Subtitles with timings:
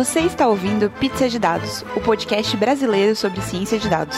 [0.00, 4.16] Você está ouvindo Pizza de Dados, o podcast brasileiro sobre ciência de dados.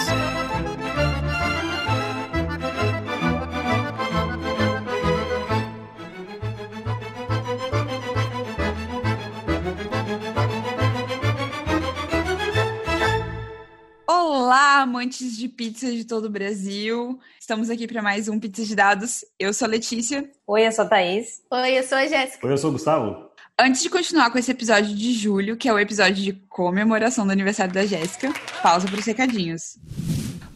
[14.06, 17.18] Olá, amantes de pizza de todo o Brasil.
[17.40, 19.24] Estamos aqui para mais um Pizza de Dados.
[19.36, 20.30] Eu sou a Letícia.
[20.46, 21.42] Oi, eu sou a Thaís.
[21.50, 22.46] Oi, eu sou a Jéssica.
[22.46, 23.31] Oi, eu sou o Gustavo.
[23.64, 27.30] Antes de continuar com esse episódio de julho, que é o episódio de comemoração do
[27.30, 29.78] aniversário da Jéssica, pausa para os recadinhos.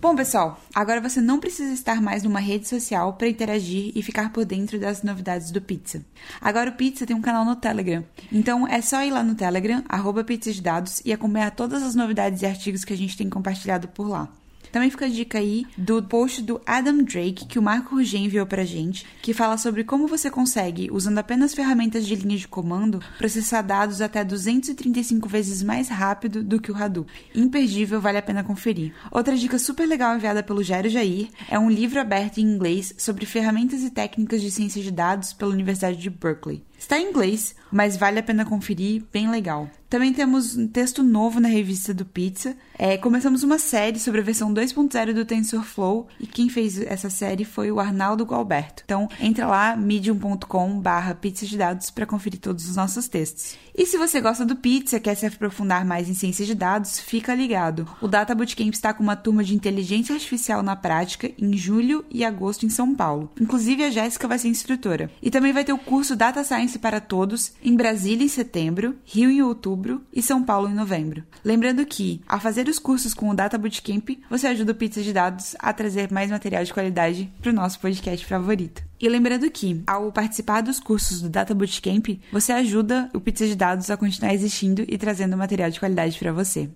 [0.01, 4.33] Bom, pessoal, agora você não precisa estar mais numa rede social para interagir e ficar
[4.33, 6.05] por dentro das novidades do Pizza.
[6.41, 8.05] Agora o Pizza tem um canal no Telegram.
[8.33, 11.95] Então é só ir lá no Telegram, arroba Pizza de Dados, e acompanhar todas as
[11.95, 14.29] novidades e artigos que a gente tem compartilhado por lá.
[14.77, 18.45] Também fica a dica aí do post do Adam Drake que o Marco Rugem enviou
[18.45, 23.01] pra gente, que fala sobre como você consegue, usando apenas ferramentas de linha de comando,
[23.17, 27.11] processar dados até 235 vezes mais rápido do que o Hadoop.
[27.35, 28.93] Imperdível, vale a pena conferir.
[29.11, 33.25] Outra dica super legal enviada pelo Jairo Jair é um livro aberto em inglês sobre
[33.25, 36.63] ferramentas e técnicas de ciência de dados pela Universidade de Berkeley.
[36.79, 39.69] Está em inglês, mas vale a pena conferir, bem legal.
[39.89, 42.57] Também temos um texto novo na revista do Pizza.
[42.77, 47.45] É, começamos uma série sobre a versão 2.0 do TensorFlow e quem fez essa série
[47.45, 48.83] foi o Arnaldo Gualberto.
[48.85, 53.57] Então, entra lá, medium.com barra pizza de dados para conferir todos os nossos textos.
[53.79, 57.35] E se você gosta do Pizza, quer se aprofundar mais em ciência de dados, fica
[57.35, 57.87] ligado.
[58.01, 62.25] O Data Bootcamp está com uma turma de inteligência artificial na prática em julho e
[62.25, 63.31] agosto em São Paulo.
[63.39, 65.11] Inclusive, a Jéssica vai ser instrutora.
[65.21, 69.31] E também vai ter o curso Data Science para Todos em Brasília em setembro, Rio
[69.31, 71.23] em outubro e São Paulo em novembro.
[71.45, 75.13] Lembrando que, ao fazer os cursos com o Data Bootcamp, você ajuda o Pizza de
[75.13, 78.86] Dados a trazer mais material de qualidade para o nosso podcast favorito.
[79.01, 83.55] E lembrando que, ao participar dos cursos do Data Bootcamp, você ajuda o Pizza de
[83.55, 86.71] Dados a continuar existindo e trazendo material de qualidade para você.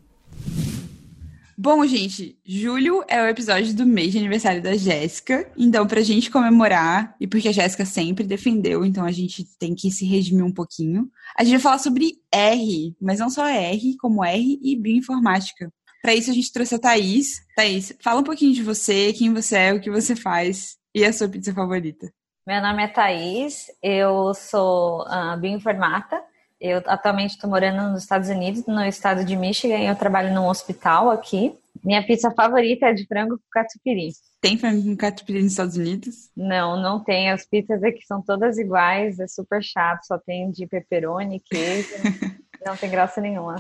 [1.63, 5.51] Bom, gente, julho é o episódio do mês de aniversário da Jéssica.
[5.57, 9.91] Então, pra gente comemorar, e porque a Jéssica sempre defendeu, então a gente tem que
[9.91, 14.25] se redimir um pouquinho, a gente vai falar sobre R, mas não só R, como
[14.25, 15.71] R e bioinformática.
[16.01, 17.43] Para isso, a gente trouxe a Thaís.
[17.55, 21.13] Thaís, fala um pouquinho de você, quem você é, o que você faz e a
[21.13, 22.11] sua pizza favorita.
[22.47, 26.23] Meu nome é Thaís, eu sou uh, bioinformata.
[26.59, 30.47] Eu atualmente estou morando nos Estados Unidos, no estado de Michigan, e eu trabalho num
[30.47, 31.55] hospital aqui.
[31.85, 34.13] Minha pizza favorita é de frango com catupiry.
[34.41, 36.31] Tem frango com catupiry nos Estados Unidos?
[36.37, 37.31] Não, não tem.
[37.31, 41.89] As pizzas aqui são todas iguais, é super chato, só tem de pepperoni, queijo.
[42.65, 43.57] não tem graça nenhuma.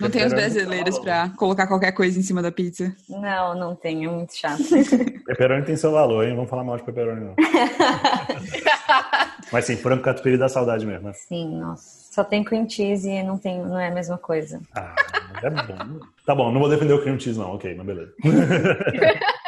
[0.00, 2.94] Não tem os brasileiros para colocar qualquer coisa em cima da pizza?
[3.20, 4.62] Não, não tem, é muito chato.
[5.26, 6.34] Pepperoni tem seu valor, hein?
[6.34, 7.34] Vamos falar mal de pepperoni, não.
[9.52, 11.12] Mas sim, frango catupiry dá saudade mesmo, né?
[11.14, 12.12] Sim, nossa.
[12.12, 14.60] Só tem cream cheese e não, tem, não é a mesma coisa.
[14.74, 14.94] Ah,
[15.42, 16.00] é bom.
[16.26, 17.54] Tá bom, não vou defender o cream cheese, não.
[17.54, 18.12] Ok, mas beleza.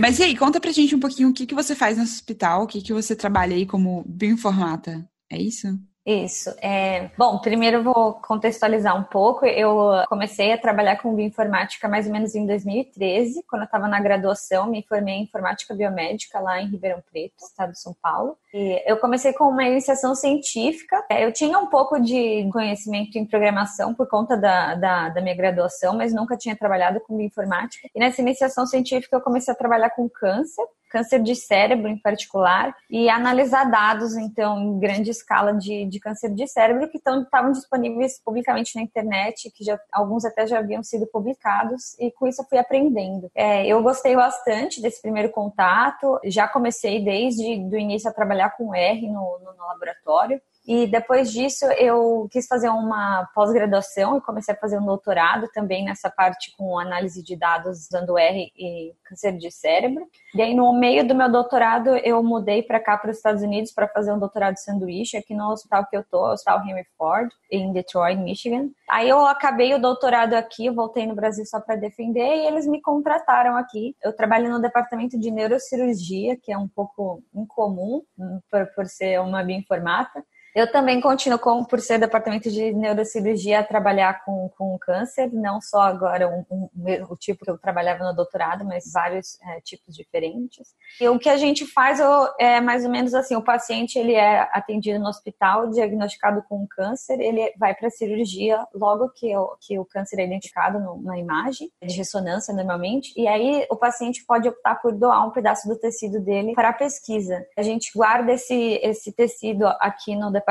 [0.00, 2.64] Mas e aí, conta pra gente um pouquinho o que, que você faz no hospital,
[2.64, 5.08] o que, que você trabalha aí como bioinformata.
[5.30, 5.68] É isso?
[6.06, 6.54] Isso.
[6.62, 7.10] É...
[7.18, 9.44] Bom, primeiro vou contextualizar um pouco.
[9.44, 9.76] Eu
[10.08, 14.70] comecei a trabalhar com bioinformática mais ou menos em 2013, quando eu estava na graduação,
[14.70, 18.38] me formei em informática biomédica lá em Ribeirão Preto, estado de São Paulo.
[18.54, 21.04] E eu comecei com uma iniciação científica.
[21.10, 25.96] Eu tinha um pouco de conhecimento em programação por conta da, da, da minha graduação,
[25.96, 27.88] mas nunca tinha trabalhado com bioinformática.
[27.92, 32.74] E nessa iniciação científica eu comecei a trabalhar com câncer câncer de cérebro em particular,
[32.90, 38.20] e analisar dados, então, em grande escala de, de câncer de cérebro que estavam disponíveis
[38.24, 42.46] publicamente na internet, que já, alguns até já haviam sido publicados, e com isso eu
[42.46, 43.30] fui aprendendo.
[43.34, 48.74] É, eu gostei bastante desse primeiro contato, já comecei desde o início a trabalhar com
[48.74, 54.52] R no, no, no laboratório, e depois disso eu quis fazer uma pós-graduação e comecei
[54.52, 59.36] a fazer um doutorado também nessa parte com análise de dados usando R e câncer
[59.36, 60.08] de cérebro.
[60.34, 63.70] E aí no meio do meu doutorado eu mudei para cá para os Estados Unidos
[63.72, 66.86] para fazer um doutorado de sanduíche aqui no hospital que eu tô, o Hospital Henry
[66.98, 68.68] Ford, em Detroit, Michigan.
[68.88, 72.80] Aí eu acabei o doutorado aqui, voltei no Brasil só para defender e eles me
[72.80, 73.94] contrataram aqui.
[74.02, 78.02] Eu trabalho no departamento de neurocirurgia, que é um pouco incomum
[78.50, 80.24] por, por ser uma bioinformata.
[80.56, 85.60] Eu também continuo, com, por ser departamento de neurocirurgia, a trabalhar com, com câncer, não
[85.60, 86.70] só agora um, um,
[87.10, 90.68] o tipo que eu trabalhava no doutorado, mas vários é, tipos diferentes.
[90.98, 92.00] E o que a gente faz
[92.40, 97.20] é mais ou menos assim: o paciente ele é atendido no hospital, diagnosticado com câncer,
[97.20, 101.18] ele vai para a cirurgia logo que o, que o câncer é identificado no, na
[101.18, 105.78] imagem, de ressonância normalmente, e aí o paciente pode optar por doar um pedaço do
[105.78, 107.46] tecido dele para a pesquisa.
[107.58, 110.45] A gente guarda esse, esse tecido aqui no departamento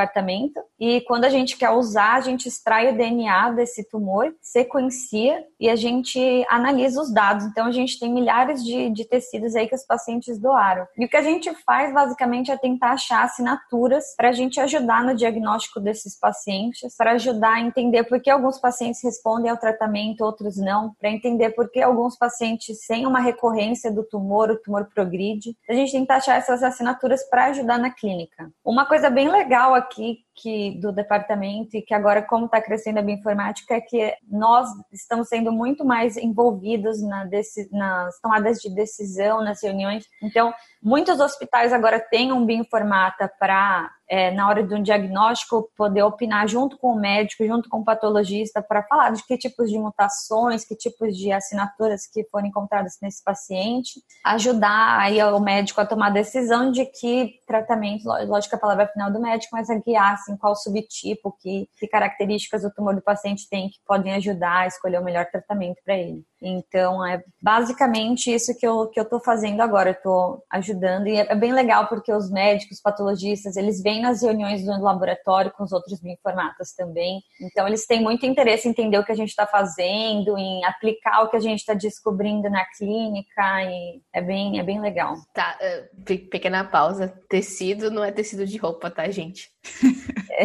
[0.78, 5.70] e quando a gente quer usar, a gente extrai o DNA desse tumor, sequencia e
[5.70, 7.46] a gente analisa os dados.
[7.46, 10.86] Então a gente tem milhares de, de tecidos aí que os pacientes doaram.
[10.98, 15.02] E o que a gente faz basicamente é tentar achar assinaturas para a gente ajudar
[15.02, 20.24] no diagnóstico desses pacientes, para ajudar a entender por que alguns pacientes respondem ao tratamento,
[20.24, 24.88] outros não, para entender por que alguns pacientes sem uma recorrência do tumor, o tumor
[24.94, 25.56] progride.
[25.68, 28.50] A gente tenta achar essas assinaturas para ajudar na clínica.
[28.62, 32.98] Uma coisa bem legal aqui aqui que do departamento e que agora como está crescendo
[32.98, 37.26] a bioinformática é que nós estamos sendo muito mais envolvidos na
[37.72, 40.04] nas tomadas de decisão, nas reuniões.
[40.22, 40.52] Então,
[40.82, 46.46] muitos hospitais agora têm um bioinformata para é, na hora de um diagnóstico, poder opinar
[46.46, 50.64] junto com o médico, junto com o patologista, para falar de que tipos de mutações,
[50.64, 56.08] que tipos de assinaturas que foram encontradas nesse paciente, ajudar aí o médico a tomar
[56.08, 60.16] a decisão de que tratamento, lógico que a palavra final do médico, mas a guiar
[60.26, 64.66] assim, qual subtipo, que, que características o tumor do paciente tem que podem ajudar a
[64.66, 66.24] escolher o melhor tratamento para ele.
[66.42, 71.16] Então, é basicamente isso que eu, que eu tô fazendo agora, eu tô ajudando, e
[71.16, 75.72] é bem legal porque os médicos, patologistas, eles vêm nas reuniões do laboratório com os
[75.72, 79.46] outros bioinformatas também, então eles têm muito interesse em entender o que a gente está
[79.46, 84.62] fazendo, em aplicar o que a gente está descobrindo na clínica, e é bem, é
[84.62, 85.16] bem legal.
[85.32, 89.50] Tá, uh, pequena pausa, tecido não é tecido de roupa, tá, gente?
[90.30, 90.44] É.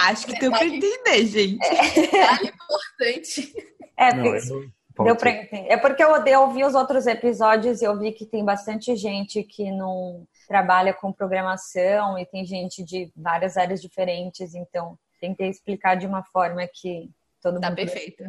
[0.00, 1.66] Acho que deu pra entender, gente.
[1.66, 3.54] É, é importante.
[3.96, 4.78] É, porque...
[5.04, 5.68] Deu pra entender.
[5.68, 9.42] É porque eu, eu ouvi os outros episódios e eu vi que tem bastante gente
[9.44, 15.94] que não trabalha com programação e tem gente de várias áreas diferentes, então tentei explicar
[15.94, 17.10] de uma forma que
[17.42, 18.24] todo tá perfeito.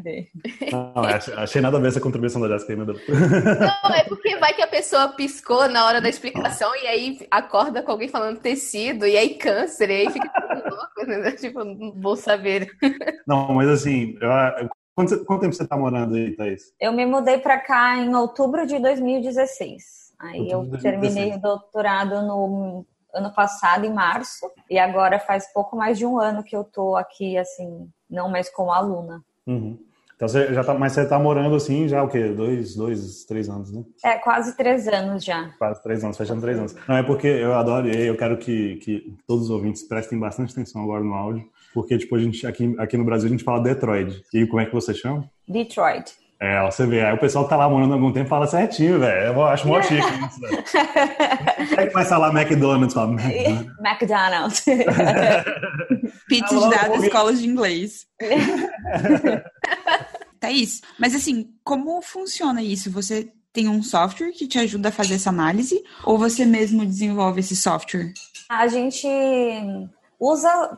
[0.71, 2.93] Não, achei, achei, nada a ver essa contribuição da Jéssica ainda.
[2.93, 7.81] Não, é porque vai que a pessoa piscou na hora da explicação e aí acorda
[7.81, 11.31] com alguém falando tecido e aí câncer, e aí fica tudo louco, né?
[11.39, 11.59] Tipo,
[11.99, 12.69] vou saber.
[13.27, 14.29] Não, mas assim, eu,
[14.99, 16.73] Quanto, quanto tempo você está morando aí, Thaís?
[16.77, 20.13] Eu me mudei para cá em outubro de 2016.
[20.19, 25.77] Aí outubro eu terminei o doutorado no ano passado, em março, e agora faz pouco
[25.77, 29.23] mais de um ano que eu tô aqui, assim, não mais como aluna.
[29.45, 29.77] Uhum.
[30.19, 32.27] Então você já tá, mas você está morando assim já o quê?
[32.27, 33.85] Dois, dois, três anos, né?
[34.03, 35.49] É, quase três anos já.
[35.57, 36.75] Quase três anos, fechando três anos.
[36.85, 40.51] Não, é porque eu adoro, e eu quero que, que todos os ouvintes prestem bastante
[40.51, 43.63] atenção agora no áudio, porque, tipo, a gente, aqui, aqui no Brasil a gente fala
[43.63, 44.21] Detroit.
[44.33, 45.23] E como é que você chama?
[45.47, 46.13] Detroit.
[46.41, 49.33] É, você vê, aí o pessoal tá lá morando há algum tempo fala certinho, velho.
[49.33, 50.63] Eu acho mó chique isso, velho.
[51.77, 53.15] É que vai falar McDonald's, fala
[53.81, 54.63] McDonald's.
[56.29, 58.05] Pizza de dados, escolas de inglês.
[60.39, 62.89] Thaís, mas assim, como funciona isso?
[62.91, 67.41] Você tem um software que te ajuda a fazer essa análise ou você mesmo desenvolve
[67.41, 68.13] esse software?
[68.49, 69.07] A gente
[70.19, 70.77] usa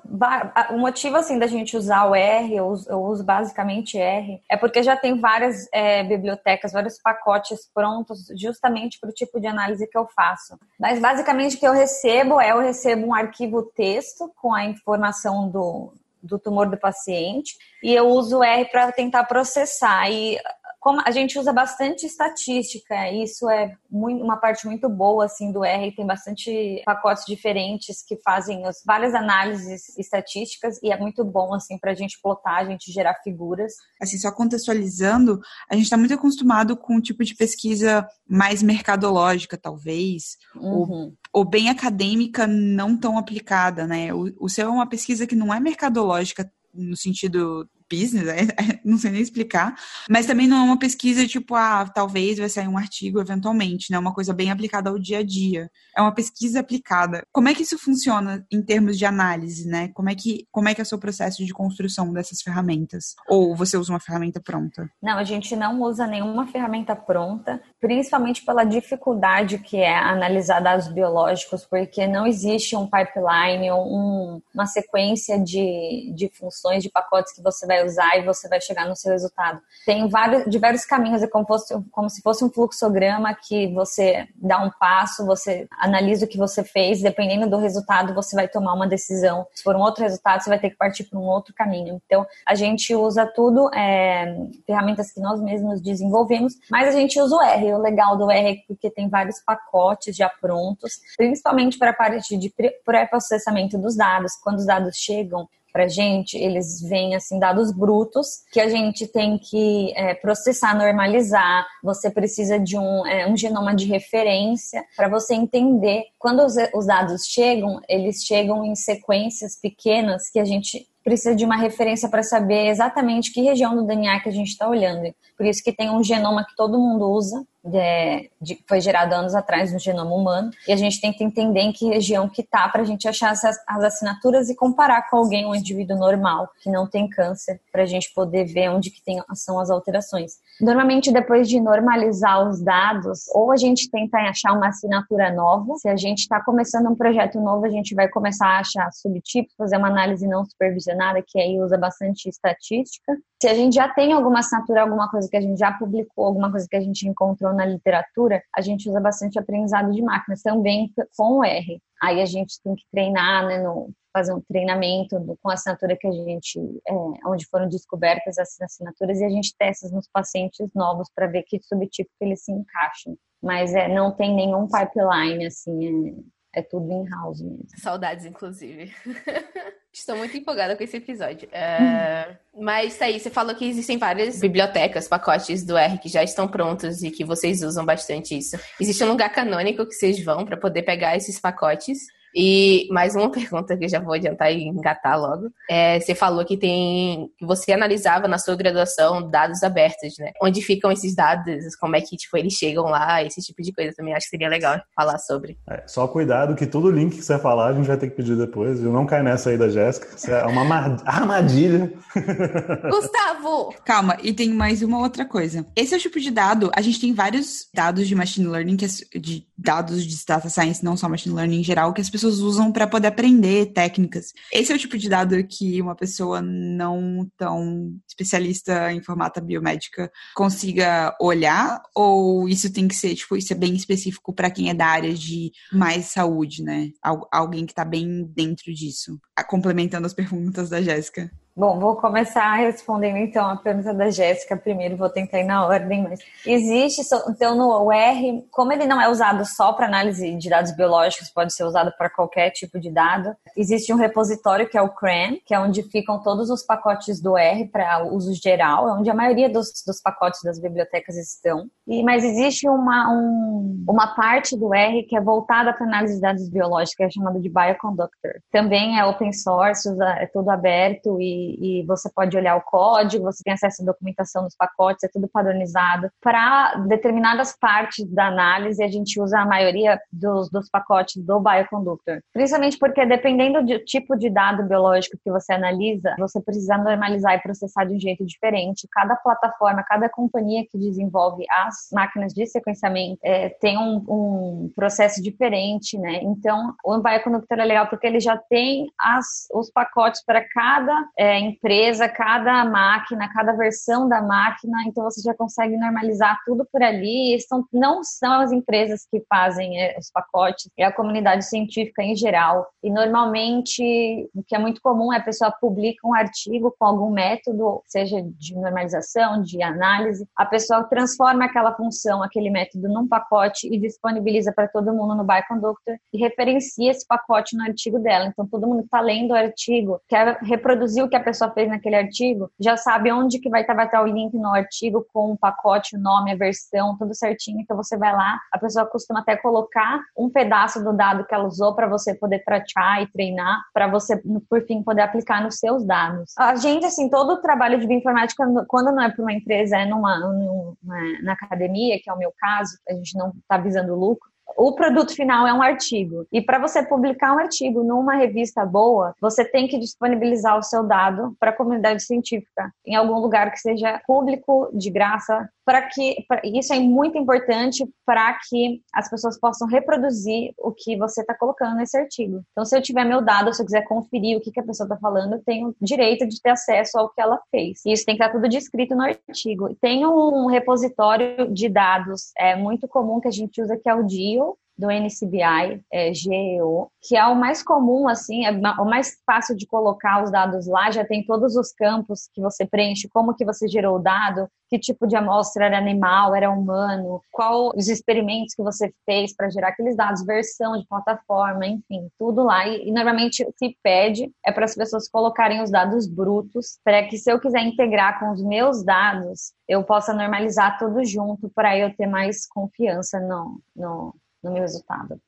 [0.69, 4.55] o motivo assim da gente usar o R, eu uso, eu uso basicamente R, é
[4.55, 9.87] porque já tem várias é, bibliotecas, vários pacotes prontos justamente para o tipo de análise
[9.87, 10.59] que eu faço.
[10.79, 15.49] Mas basicamente o que eu recebo é eu recebo um arquivo texto com a informação
[15.49, 20.09] do, do tumor do paciente e eu uso o R para tentar processar.
[20.11, 20.37] E
[20.81, 25.63] como a gente usa bastante estatística, isso é muito, uma parte muito boa assim do
[25.63, 31.53] R, tem bastante pacotes diferentes que fazem as, várias análises estatísticas e é muito bom
[31.53, 33.73] assim para a gente plotar, a gente gerar figuras.
[34.01, 35.39] Assim, só contextualizando,
[35.69, 40.71] a gente está muito acostumado com um tipo de pesquisa mais mercadológica, talvez, uhum.
[40.71, 44.11] ou, ou, bem acadêmica, não tão aplicada, né?
[44.11, 48.79] O, o seu é uma pesquisa que não é mercadológica no sentido business, é, é,
[48.85, 49.75] não sei nem explicar,
[50.09, 53.99] mas também não é uma pesquisa tipo, ah, talvez vai sair um artigo eventualmente, né?
[53.99, 55.69] Uma coisa bem aplicada ao dia a dia.
[55.95, 57.23] É uma pesquisa aplicada.
[57.31, 59.89] Como é que isso funciona em termos de análise, né?
[59.93, 63.15] Como é que, como é, que é o seu processo de construção dessas ferramentas?
[63.27, 64.89] Ou você usa uma ferramenta pronta?
[65.01, 70.87] Não, a gente não usa nenhuma ferramenta pronta, principalmente pela dificuldade que é analisar dados
[70.87, 77.41] biológicos, porque não existe um pipeline, um, uma sequência de, de funções, de pacotes que
[77.41, 79.59] você vai usar e você vai chegar no seu resultado.
[79.85, 84.59] Tem vários, diversos caminhos, é como, fosse, como se fosse um fluxograma que você dá
[84.63, 88.87] um passo, você analisa o que você fez, dependendo do resultado, você vai tomar uma
[88.87, 89.45] decisão.
[89.53, 92.01] Se for um outro resultado, você vai ter que partir para um outro caminho.
[92.05, 94.35] Então, a gente usa tudo, é,
[94.65, 97.73] ferramentas que nós mesmos desenvolvemos, mas a gente usa o R.
[97.73, 102.37] O legal do R é porque tem vários pacotes já prontos, principalmente para a parte
[102.37, 102.53] de
[102.85, 104.33] pré-processamento dos dados.
[104.43, 109.37] Quando os dados chegam, para gente, eles vêm assim dados brutos que a gente tem
[109.37, 111.65] que é, processar, normalizar.
[111.83, 116.03] Você precisa de um, é, um genoma de referência para você entender.
[116.19, 121.43] Quando os, os dados chegam, eles chegam em sequências pequenas que a gente precisa de
[121.43, 125.13] uma referência para saber exatamente que região do DNA que a gente está olhando.
[125.35, 129.35] Por isso que tem um genoma que todo mundo usa, de, de, foi gerado anos
[129.35, 132.81] atrás no genoma humano, e a gente que entender em que região que tá para
[132.81, 136.87] a gente achar essas, as assinaturas e comparar com alguém, um indivíduo normal, que não
[136.87, 140.33] tem câncer, para a gente poder ver onde que tem, são as alterações.
[140.59, 145.87] Normalmente, depois de normalizar os dados, ou a gente tenta achar uma assinatura nova, se
[145.87, 149.77] a gente está começando um projeto novo, a gente vai começar a achar subtipos, fazer
[149.77, 153.17] uma análise não supervisionada, que aí usa bastante estatística.
[153.41, 156.51] Se a gente já tem alguma assinatura, alguma coisa que a gente já publicou, alguma
[156.51, 160.91] coisa que a gente encontrou na literatura, a gente usa bastante aprendizado de máquinas, também
[161.17, 161.81] com o R.
[162.01, 165.97] Aí a gente tem que treinar, né, no, fazer um treinamento do, com a assinatura
[165.97, 166.93] que a gente, é,
[167.25, 171.59] onde foram descobertas as assinaturas e a gente testa nos pacientes novos para ver que
[171.61, 173.17] subtipo que eles se encaixam.
[173.41, 177.65] Mas é, não tem nenhum pipeline, assim, é, é tudo in-house mesmo.
[177.77, 178.93] Saudades, inclusive.
[179.93, 181.49] Estou muito empolgada com esse episódio.
[181.49, 186.47] Uh, mas aí, você falou que existem várias bibliotecas, pacotes do R que já estão
[186.47, 188.57] prontos e que vocês usam bastante isso.
[188.79, 191.99] Existe um lugar canônico que vocês vão para poder pegar esses pacotes
[192.35, 195.49] e mais uma pergunta que eu já vou adiantar e engatar logo.
[195.69, 200.31] É, você falou que tem que você analisava na sua graduação dados abertos, né?
[200.41, 201.75] Onde ficam esses dados?
[201.75, 203.23] Como é que tipo eles chegam lá?
[203.23, 205.57] Esse tipo de coisa também acho que seria legal falar sobre.
[205.69, 208.37] É, só cuidado que todo link que você falar a gente vai ter que pedir
[208.37, 208.83] depois.
[208.83, 210.07] Eu não caio nessa aí da Jéssica.
[210.15, 210.63] Isso é uma
[211.05, 211.91] armadilha.
[212.89, 213.73] Gustavo!
[213.85, 215.65] Calma, e tem mais uma outra coisa.
[215.75, 216.71] Esse é o tipo de dado.
[216.75, 220.83] A gente tem vários dados de machine learning, que é, de dados de data science,
[220.83, 224.33] não só machine learning em geral, que as pessoas usam para poder aprender técnicas.
[224.51, 230.11] Esse é o tipo de dado que uma pessoa não tão especialista em formata biomédica
[230.35, 234.73] consiga olhar, ou isso tem que ser, tipo, isso é bem específico para quem é
[234.73, 236.89] da área de mais saúde, né?
[237.31, 239.19] Alguém que está bem dentro disso.
[239.47, 241.31] Complementando as perguntas da Jéssica.
[241.61, 246.01] Bom, vou começar respondendo então a pergunta da Jéssica primeiro, vou tentar ir na ordem,
[246.01, 250.75] mas existe, então no R, como ele não é usado só para análise de dados
[250.75, 254.89] biológicos, pode ser usado para qualquer tipo de dado, existe um repositório que é o
[254.89, 259.11] CRAN, que é onde ficam todos os pacotes do R para uso geral, é onde
[259.11, 264.57] a maioria dos, dos pacotes das bibliotecas estão, e, mas existe uma, um, uma parte
[264.57, 268.31] do R que é voltada para análise de dados biológicos, que é chamada de Bioconductor.
[268.51, 269.87] Também é open source,
[270.17, 274.43] é tudo aberto e e, você pode olhar o código, você tem acesso à documentação
[274.43, 276.09] dos pacotes, é tudo padronizado.
[276.21, 282.21] Para determinadas partes da análise, a gente usa a maioria dos, dos pacotes do Bioconductor.
[282.33, 287.41] Principalmente porque, dependendo do tipo de dado biológico que você analisa, você precisa normalizar e
[287.41, 288.87] processar de um jeito diferente.
[288.91, 295.21] Cada plataforma, cada companhia que desenvolve as máquinas de sequenciamento é, tem um, um, processo
[295.21, 296.19] diferente, né?
[296.23, 301.30] Então, o Bioconductor é legal porque ele já tem as, os pacotes para cada é,
[301.31, 306.83] é, empresa, cada máquina, cada versão da máquina, então você já consegue normalizar tudo por
[306.83, 307.39] ali.
[307.47, 312.15] São, não são as empresas que fazem é, os pacotes, é a comunidade científica em
[312.15, 312.67] geral.
[312.83, 317.11] E normalmente o que é muito comum é a pessoa publica um artigo com algum
[317.11, 323.67] método, seja de normalização, de análise, a pessoa transforma aquela função, aquele método num pacote
[323.71, 328.25] e disponibiliza para todo mundo no Bioconductor e referencia esse pacote no artigo dela.
[328.25, 331.95] Então todo mundo está lendo o artigo, quer reproduzir o que a pessoa fez naquele
[331.95, 335.37] artigo, já sabe onde que vai estar, vai estar o link no artigo com o
[335.37, 337.59] pacote, o nome, a versão, tudo certinho.
[337.59, 341.45] Então você vai lá, a pessoa costuma até colocar um pedaço do dado que ela
[341.45, 345.85] usou para você poder praticar e treinar, para você, por fim, poder aplicar nos seus
[345.85, 346.33] dados.
[346.37, 349.85] A gente, assim, todo o trabalho de bioinformática, quando não é para uma empresa, é
[349.85, 350.75] numa, numa,
[351.23, 355.15] na academia, que é o meu caso, a gente não está visando lucro, o produto
[355.15, 356.25] final é um artigo.
[356.31, 360.83] E para você publicar um artigo numa revista boa, você tem que disponibilizar o seu
[360.83, 366.25] dado para a comunidade científica, em algum lugar que seja público, de graça, para que
[366.27, 371.35] pra, isso é muito importante para que as pessoas possam reproduzir o que você está
[371.35, 372.41] colocando nesse artigo.
[372.51, 374.85] Então, se eu tiver meu dado, se eu quiser conferir o que, que a pessoa
[374.85, 377.81] está falando, eu tenho direito de ter acesso ao que ela fez.
[377.85, 379.75] E isso tem que estar tudo descrito no artigo.
[379.81, 384.03] Tem um repositório de dados é muito comum que a gente usa que é o
[384.03, 389.55] DIO, do NCBI, é, GEO, que é o mais comum, assim, é o mais fácil
[389.55, 393.45] de colocar os dados lá, já tem todos os campos que você preenche, como que
[393.45, 398.55] você gerou o dado, que tipo de amostra era animal, era humano, qual os experimentos
[398.55, 402.65] que você fez para gerar aqueles dados, versão de plataforma, enfim, tudo lá.
[402.65, 407.05] E, e normalmente o que pede é para as pessoas colocarem os dados brutos, para
[407.05, 411.77] que se eu quiser integrar com os meus dados, eu possa normalizar tudo junto para
[411.77, 415.19] eu ter mais confiança no, no, no meu resultado.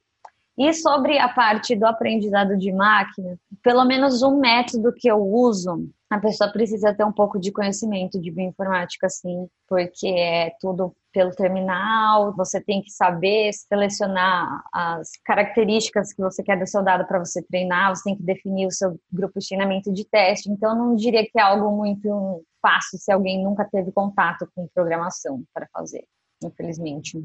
[0.57, 5.89] E sobre a parte do aprendizado de máquina, pelo menos um método que eu uso,
[6.11, 11.31] a pessoa precisa ter um pouco de conhecimento de bioinformática, sim, porque é tudo pelo
[11.31, 17.17] terminal, você tem que saber selecionar as características que você quer do seu dado para
[17.17, 20.51] você treinar, você tem que definir o seu grupo de treinamento de teste.
[20.51, 25.43] Então, não diria que é algo muito fácil se alguém nunca teve contato com programação
[25.51, 26.05] para fazer,
[26.43, 27.17] infelizmente.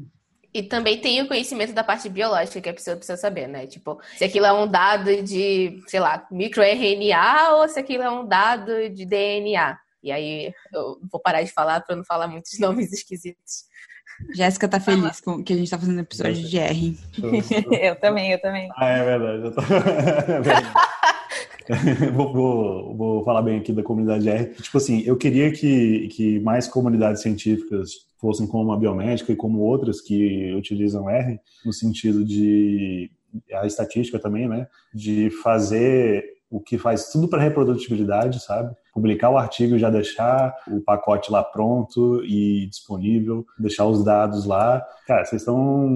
[0.53, 3.67] E também tem o conhecimento da parte biológica que a pessoa precisa saber, né?
[3.67, 8.27] Tipo, se aquilo é um dado de, sei lá, microRNA ou se aquilo é um
[8.27, 9.77] dado de DNA.
[10.01, 13.69] E aí eu vou parar de falar para não falar muitos nomes esquisitos.
[14.33, 16.97] Jéssica tá feliz com que a gente tá fazendo episódio de R.
[17.79, 18.69] eu também, eu também.
[18.75, 19.43] Ah, é verdade.
[19.45, 19.61] Eu tô...
[20.33, 20.73] é verdade.
[22.15, 24.53] vou, vou, vou, falar bem aqui da comunidade R.
[24.55, 29.59] Tipo assim, eu queria que, que mais comunidades científicas fossem como a biomédica e como
[29.59, 33.11] outras que utilizam R, no sentido de
[33.53, 34.67] a estatística também, né?
[34.93, 38.75] De fazer o que faz tudo para reprodutibilidade, sabe?
[38.99, 44.45] Publicar o artigo e já deixar o pacote lá pronto e disponível, deixar os dados
[44.45, 44.85] lá.
[45.07, 45.87] Cara, vocês estão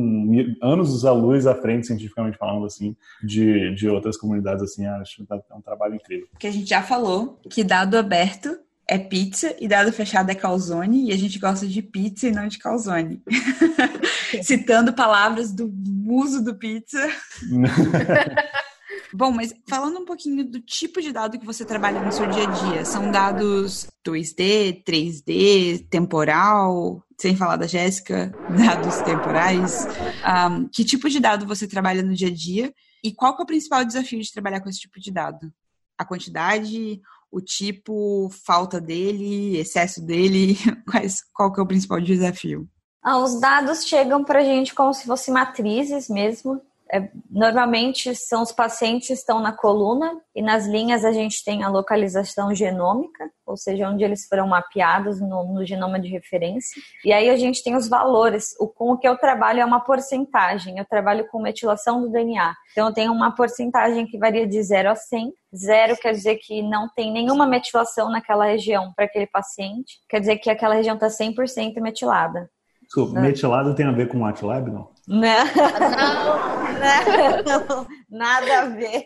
[0.61, 5.25] anos à luz à frente, cientificamente falando, assim, de, de outras comunidades, assim, acho que
[5.25, 6.27] tá, é um trabalho incrível.
[6.39, 8.57] Que a gente já falou que dado aberto
[8.87, 12.47] é pizza e dado fechado é calzone, e a gente gosta de pizza e não
[12.47, 13.21] de calzone.
[14.41, 16.99] Citando palavras do muso do pizza.
[19.15, 22.43] Bom, mas falando um pouquinho do tipo de dado que você trabalha no seu dia
[22.43, 28.33] a dia, são dados 2D, 3D, temporal, sem falar da Jéssica,
[28.65, 29.85] dados temporais.
[30.25, 33.45] Um, que tipo de dado você trabalha no dia a dia e qual é o
[33.45, 35.53] principal desafio de trabalhar com esse tipo de dado?
[35.95, 36.99] A quantidade,
[37.31, 40.57] o tipo, falta dele, excesso dele?
[40.89, 42.67] Quais, qual que é o principal desafio?
[43.01, 46.61] Ah, os dados chegam para a gente como se fossem matrizes mesmo.
[46.93, 51.63] É, normalmente são os pacientes que estão na coluna e nas linhas a gente tem
[51.63, 56.79] a localização genômica, ou seja, onde eles foram mapeados no, no genoma de referência.
[57.03, 58.55] E aí a gente tem os valores.
[58.59, 60.77] O, com o que eu trabalho é uma porcentagem.
[60.77, 62.53] Eu trabalho com metilação do DNA.
[62.71, 65.33] Então eu tenho uma porcentagem que varia de 0 a 100.
[65.55, 69.97] Zero quer dizer que não tem nenhuma metilação naquela região para aquele paciente.
[70.07, 72.47] Quer dizer que aquela região está 100% metilada.
[72.83, 74.92] Desculpa, metilado tem a ver com o MATLAB, não?
[75.07, 75.19] Não,
[77.67, 79.05] não, nada a ver.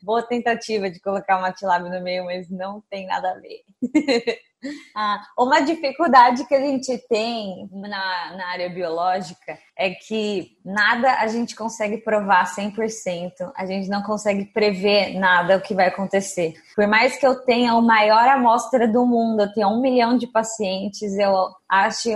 [0.00, 3.64] Boa tentativa de colocar o MATLAB no meio, mas não tem nada a ver.
[4.96, 11.28] Ah, uma dificuldade que a gente tem na, na área biológica é que nada a
[11.28, 16.54] gente consegue provar 100%, a gente não consegue prever nada o que vai acontecer.
[16.74, 20.26] Por mais que eu tenha a maior amostra do mundo, eu tenha um milhão de
[20.26, 22.10] pacientes, eu acho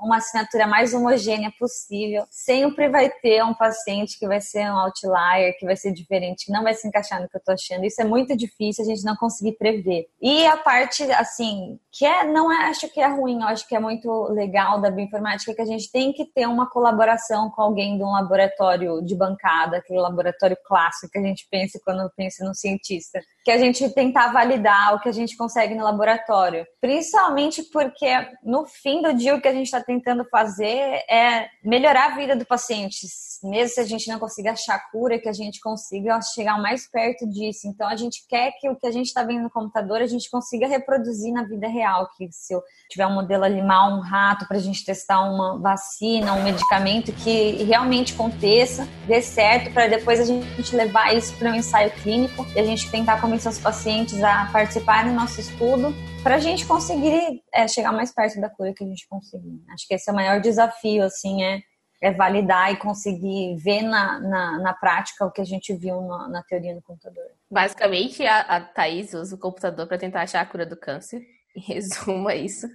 [0.00, 5.56] uma assinatura mais homogênea possível, sempre vai ter um paciente que vai ser um outlier,
[5.58, 7.84] que vai ser diferente, que não vai se encaixar no que eu tô achando.
[7.84, 10.06] Isso é muito difícil a gente não conseguir prever.
[10.20, 13.76] E a parte, assim, que é, não é, acho que é ruim, eu acho que
[13.76, 17.98] é muito legal da bioinformática, que a gente tem que ter uma colaboração com alguém
[17.98, 22.54] de um laboratório de bancada, aquele laboratório clássico que a gente pensa quando pensa no
[22.54, 28.08] cientista, que a gente tentar validar o que a gente consegue no laboratório, principalmente porque
[28.42, 32.34] no fim do dia o que a gente está tentando fazer é melhorar a vida
[32.34, 33.06] do paciente,
[33.42, 37.28] mesmo se a gente não consiga achar cura, que a gente consiga chegar mais perto
[37.28, 37.68] disso.
[37.68, 40.30] Então a gente quer que o que a gente está vendo no computador a gente
[40.30, 44.56] consiga reproduzir na vida real que se eu tiver um modelo animal, um rato, para
[44.56, 50.24] a gente testar uma vacina, um medicamento que realmente aconteça, dê certo, para depois a
[50.24, 55.12] gente levar isso para um ensaio clínico e a gente tentar os pacientes a participarem
[55.12, 58.86] do nosso estudo para a gente conseguir é, chegar mais perto da cura que a
[58.86, 59.62] gente conseguir.
[59.70, 61.62] Acho que esse é o maior desafio, assim, é,
[62.00, 66.28] é validar e conseguir ver na, na, na prática o que a gente viu na,
[66.28, 67.24] na teoria no computador.
[67.50, 71.22] Basicamente, a, a Thaís usa o computador para tentar achar a cura do câncer.
[71.56, 72.68] Em resumo, é isso.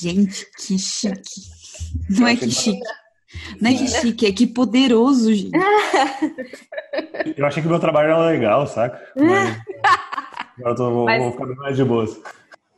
[0.00, 1.40] Gente, que chique.
[2.08, 2.80] Não é que chique.
[3.60, 5.56] Não é que chique, é que poderoso, gente.
[7.36, 9.00] Eu achei que o meu trabalho era legal, saca?
[9.16, 9.58] Mas
[10.58, 11.22] agora eu tô, vou, Mas...
[11.22, 12.20] vou ficar mais de boas.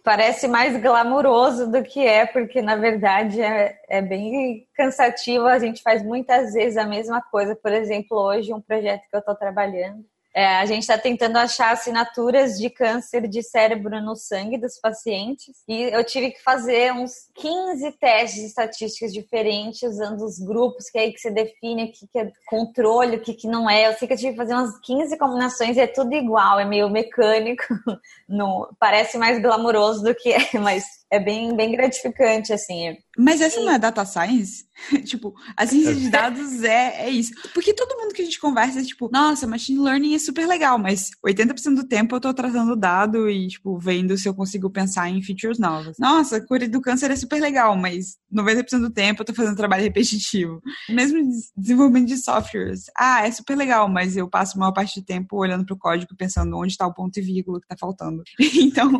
[0.03, 5.47] parece mais glamuroso do que é, porque na verdade é, é bem cansativo.
[5.47, 7.55] A gente faz muitas vezes a mesma coisa.
[7.55, 10.05] Por exemplo, hoje, um projeto que eu estou trabalhando
[10.39, 15.65] é, a gente está tentando achar assinaturas de câncer de cérebro no sangue dos pacientes
[15.67, 21.01] e eu tive que fazer uns 15 testes estatísticos diferentes usando os grupos que é
[21.01, 23.89] aí que você define o que, que é controle, o que, que não é.
[23.89, 26.65] Eu sei que eu tive que fazer umas 15 combinações e é tudo igual, é
[26.65, 27.65] meio mecânico,
[28.29, 32.97] não, parece mais glamouroso do que é, mas é bem, bem gratificante, assim.
[33.17, 34.68] Mas essa não é data science?
[35.05, 37.33] tipo, a ciência de dados é, é isso.
[37.53, 40.79] Porque todo mundo que a gente conversa é tipo, nossa, machine learning é super legal,
[40.79, 45.09] mas 80% do tempo eu tô tratando dado e, tipo, vendo se eu consigo pensar
[45.09, 45.97] em features novas.
[45.99, 49.83] Nossa, cura do câncer é super legal, mas 90% do tempo eu tô fazendo trabalho
[49.83, 50.61] repetitivo.
[50.89, 51.19] Mesmo
[51.57, 52.85] desenvolvimento de softwares.
[52.97, 56.17] Ah, é super legal, mas eu passo a maior parte do tempo olhando pro código
[56.17, 58.23] pensando onde está o ponto e vírgula que tá faltando.
[58.57, 58.91] então,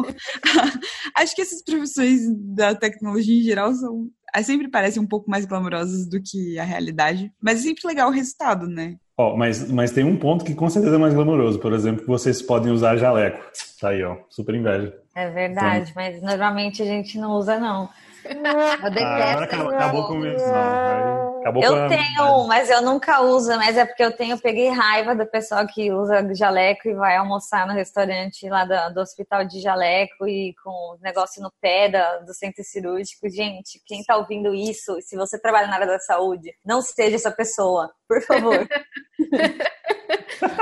[1.17, 2.21] acho que essas profissões
[2.55, 4.11] da tecnologia em geral são
[4.43, 8.13] sempre parecem um pouco mais glamourosas do que a realidade, mas é sempre legal o
[8.13, 8.97] resultado, né?
[9.17, 12.03] Ó, oh, mas, mas tem um ponto que com certeza é mais glamouroso, por exemplo,
[12.03, 13.43] que vocês podem usar jaleco.
[13.81, 14.95] Tá aí, ó, super inveja.
[15.15, 16.03] É verdade, então...
[16.03, 17.89] mas normalmente a gente não usa, não.
[18.25, 19.57] Eu detesto.
[19.57, 21.28] Ah, acabou com isso, não.
[21.49, 24.69] Acabou eu tenho um, mas eu nunca uso, mas é porque eu tenho, eu peguei
[24.69, 29.45] raiva do pessoal que usa jaleco e vai almoçar no restaurante lá do, do hospital
[29.45, 33.29] de jaleco e com negócio no pé da, do centro cirúrgico.
[33.29, 37.31] Gente, quem tá ouvindo isso, se você trabalha na área da saúde, não seja essa
[37.31, 38.69] pessoa, por favor.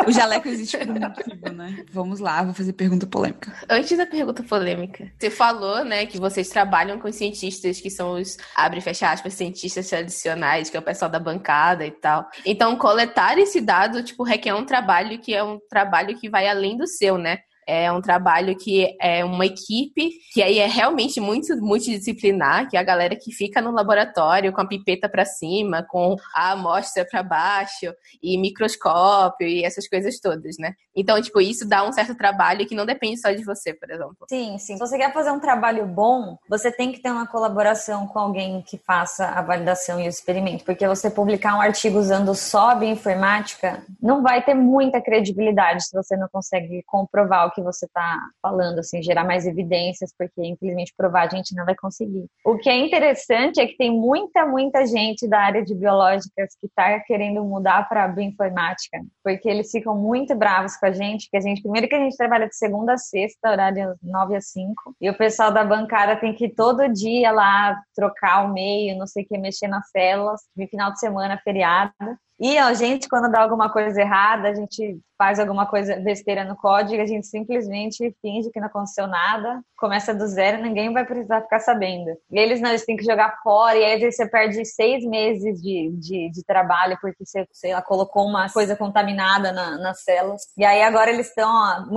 [0.06, 1.84] O jaleco existe por um motivo, né?
[1.90, 3.52] Vamos lá, vou fazer pergunta polêmica.
[3.68, 8.36] Antes da pergunta polêmica, você falou, né, que vocês trabalham com cientistas que são os,
[8.54, 12.28] abre e fecha aspas, cientistas tradicionais, que é o pessoal da bancada e tal.
[12.44, 16.76] Então, coletar esse dado, tipo, requer um trabalho que é um trabalho que vai além
[16.76, 17.38] do seu, né?
[17.66, 22.80] É um trabalho que é uma equipe, que aí é realmente muito multidisciplinar, que é
[22.80, 27.22] a galera que fica no laboratório com a pipeta para cima, com a amostra para
[27.22, 30.74] baixo, e microscópio e essas coisas todas, né?
[30.94, 34.16] Então, tipo, isso dá um certo trabalho que não depende só de você, por exemplo.
[34.28, 34.74] Sim, sim.
[34.74, 38.62] Se você quer fazer um trabalho bom, você tem que ter uma colaboração com alguém
[38.62, 43.82] que faça a validação e o experimento, porque você publicar um artigo usando só bioinformática
[44.00, 48.78] não vai ter muita credibilidade se você não consegue comprovar o que você está falando,
[48.78, 52.26] assim, gerar mais evidências, porque infelizmente provar a gente não vai conseguir.
[52.44, 56.66] O que é interessante é que tem muita, muita gente da área de biológicas que
[56.66, 61.40] está querendo mudar para bioinformática, porque eles ficam muito bravos com a gente, que a
[61.40, 65.10] gente, primeiro que a gente trabalha de segunda a sexta, horário 9 a 5, e
[65.10, 69.26] o pessoal da bancada tem que todo dia lá trocar o meio, não sei o
[69.26, 71.92] que, mexer nas células, de final de semana, feriado.
[72.38, 76.56] E a gente, quando dá alguma coisa errada, a gente faz alguma coisa besteira no
[76.56, 81.42] código, a gente simplesmente finge que não aconteceu nada, começa do zero, ninguém vai precisar
[81.42, 82.10] ficar sabendo.
[82.30, 85.90] E eles não, eles têm que jogar fora, e aí você perde seis meses de,
[85.98, 90.42] de, de trabalho porque você, sei lá, colocou uma coisa contaminada na, nas células.
[90.56, 91.88] E aí agora eles estão,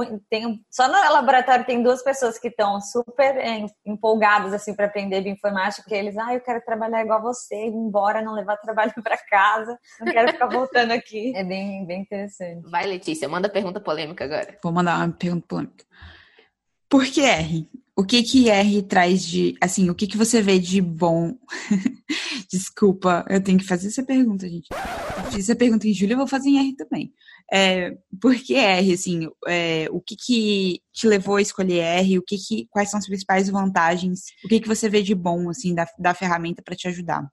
[0.71, 3.35] só no laboratório tem duas pessoas que estão super
[3.85, 8.21] empolgadas assim para aprender bioinformática, porque eles, ah, eu quero trabalhar igual você, ir embora,
[8.21, 11.33] não levar trabalho para casa, não quero ficar voltando aqui.
[11.39, 12.69] É bem, bem interessante.
[12.69, 14.57] Vai, Letícia, manda pergunta polêmica agora.
[14.63, 15.85] Vou mandar uma pergunta polêmica.
[16.89, 17.69] Por que R?
[17.95, 21.35] O que que R traz de, assim, o que que você vê de bom?
[22.49, 24.69] Desculpa, eu tenho que fazer essa pergunta, gente.
[24.71, 27.13] Eu fiz essa pergunta em julho, eu vou fazer em R também.
[27.51, 32.19] É, por que R, assim, é, o que que te levou a escolher R?
[32.19, 34.21] O que que, quais são as principais vantagens?
[34.45, 37.29] O que que você vê de bom, assim, da, da ferramenta para te ajudar?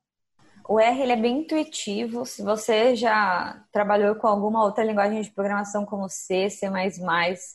[0.68, 2.26] O R ele é bem intuitivo.
[2.26, 6.66] Se você já trabalhou com alguma outra linguagem de programação como C, C++,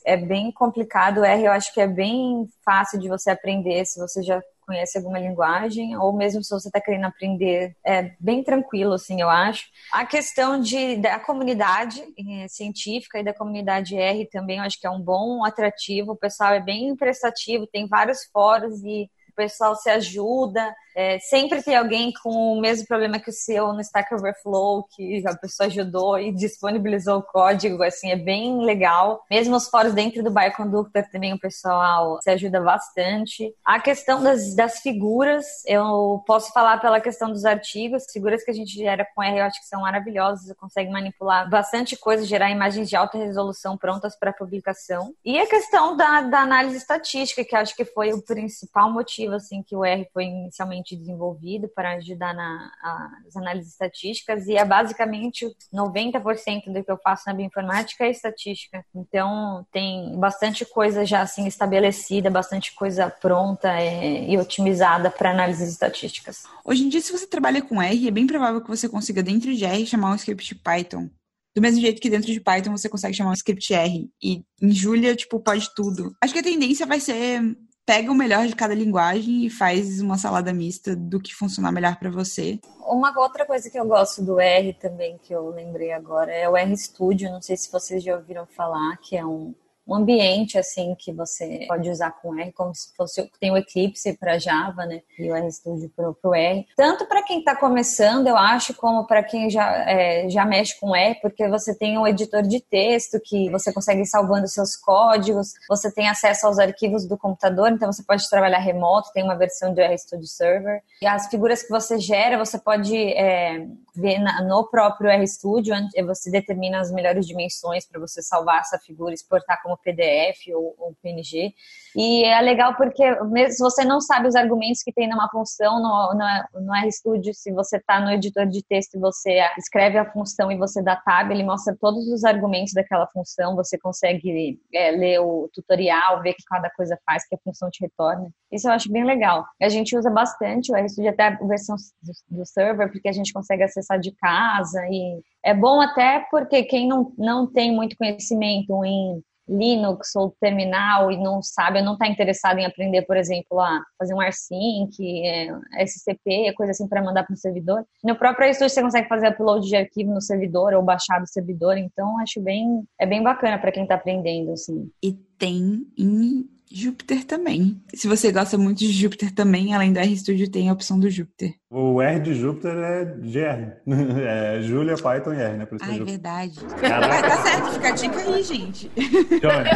[0.04, 1.20] é bem complicado.
[1.20, 4.96] O R eu acho que é bem fácil de você aprender se você já conhece
[4.96, 9.66] alguma linguagem, ou mesmo se você está querendo aprender, é bem tranquilo, assim, eu acho.
[9.92, 14.86] A questão de, da comunidade eh, científica e da comunidade R também, eu acho que
[14.86, 16.12] é um bom atrativo.
[16.12, 20.74] O pessoal é bem prestativo, tem vários fóruns e o pessoal se ajuda.
[20.94, 25.22] É, sempre tem alguém com o mesmo problema que o seu no Stack Overflow, que
[25.26, 29.24] a pessoa ajudou e disponibilizou o código, assim, é bem legal.
[29.30, 33.54] Mesmo os fóruns dentro do Bioconductor também o pessoal se ajuda bastante.
[33.64, 38.54] A questão das, das figuras, eu posso falar pela questão dos artigos, figuras que a
[38.54, 42.50] gente gera com R, eu acho que são maravilhosas, você consegue manipular bastante coisa, gerar
[42.50, 45.14] imagens de alta resolução prontas para publicação.
[45.24, 49.62] E a questão da, da análise estatística, que acho que foi o principal motivo assim
[49.62, 56.72] que o R foi inicialmente desenvolvido para ajudar nas análises estatísticas e é basicamente 90%
[56.72, 58.84] do que eu faço na bioinformática é estatística.
[58.94, 65.68] Então tem bastante coisa já assim estabelecida, bastante coisa pronta é, e otimizada para análises
[65.68, 66.44] estatísticas.
[66.64, 69.54] Hoje em dia, se você trabalha com R, é bem provável que você consiga dentro
[69.54, 71.08] de R chamar um script Python
[71.54, 74.10] do mesmo jeito que dentro de Python você consegue chamar um script R.
[74.22, 76.14] E em Julia, tipo, pode tudo.
[76.20, 80.16] Acho que a tendência vai ser pega o melhor de cada linguagem e faz uma
[80.16, 82.60] salada mista do que funcionar melhor para você.
[82.86, 86.56] Uma outra coisa que eu gosto do R também, que eu lembrei agora, é o
[86.56, 87.30] R Studio.
[87.30, 89.54] Não sei se vocês já ouviram falar, que é um
[89.86, 94.16] um ambiente assim que você pode usar com R, como se fosse tem o Eclipse
[94.16, 95.02] para Java, né?
[95.18, 96.66] E o RStudio para o R.
[96.76, 100.94] Tanto para quem está começando, eu acho, como para quem já, é, já mexe com
[100.94, 105.52] R, porque você tem um editor de texto que você consegue ir salvando seus códigos,
[105.68, 109.74] você tem acesso aos arquivos do computador, então você pode trabalhar remoto, tem uma versão
[109.74, 110.82] do RStudio Server.
[111.00, 115.74] E as figuras que você gera, você pode é, ver na, no próprio RStudio,
[116.06, 120.96] você determina as melhores dimensões para você salvar essa figura exportar como PDF ou, ou
[121.02, 121.52] PNG.
[121.94, 125.80] E é legal porque mesmo se você não sabe os argumentos que tem numa função
[125.80, 130.10] no, no, no RStudio, se você está no editor de texto e você escreve a
[130.10, 134.90] função e você dá tab, ele mostra todos os argumentos daquela função, você consegue é,
[134.90, 138.30] ler o tutorial, ver o que cada coisa faz, que a função te retorna.
[138.50, 139.46] Isso eu acho bem legal.
[139.60, 143.32] A gente usa bastante o RStudio, até a versão do, do server, porque a gente
[143.32, 148.84] consegue acessar de casa e é bom até porque quem não, não tem muito conhecimento
[148.84, 153.82] em Linux ou terminal e não sabe, não está interessado em aprender, por exemplo, a
[153.98, 155.48] fazer um AirSync, é,
[155.84, 157.84] SCP, coisa assim para mandar para o servidor.
[158.04, 161.76] No próprio iStudio você consegue fazer upload de arquivo no servidor ou baixar do servidor,
[161.76, 164.90] então acho bem é bem bacana para quem está aprendendo assim.
[165.02, 167.80] E tem em Júpiter também.
[167.94, 171.54] Se você gosta muito de Júpiter também, além do RStudio, tem a opção do Júpiter.
[171.70, 173.82] O R de Júpiter é GR.
[174.22, 175.66] É Julia, Python e R, né?
[175.66, 176.60] Por isso ah, é verdade.
[176.80, 177.28] Caraca.
[177.28, 178.88] Tá certo, fica a dica aí, gente.
[178.88, 179.70] Johnny,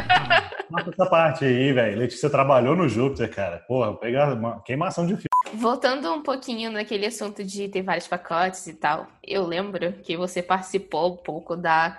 [0.71, 1.99] mata essa parte aí, velho.
[1.99, 3.59] Letícia trabalhou no Júpiter, cara.
[3.67, 5.27] Porra, pegar uma queimação de fio.
[5.55, 10.43] Voltando um pouquinho naquele assunto de ter vários pacotes e tal, eu lembro que você
[10.43, 11.97] participou um pouco da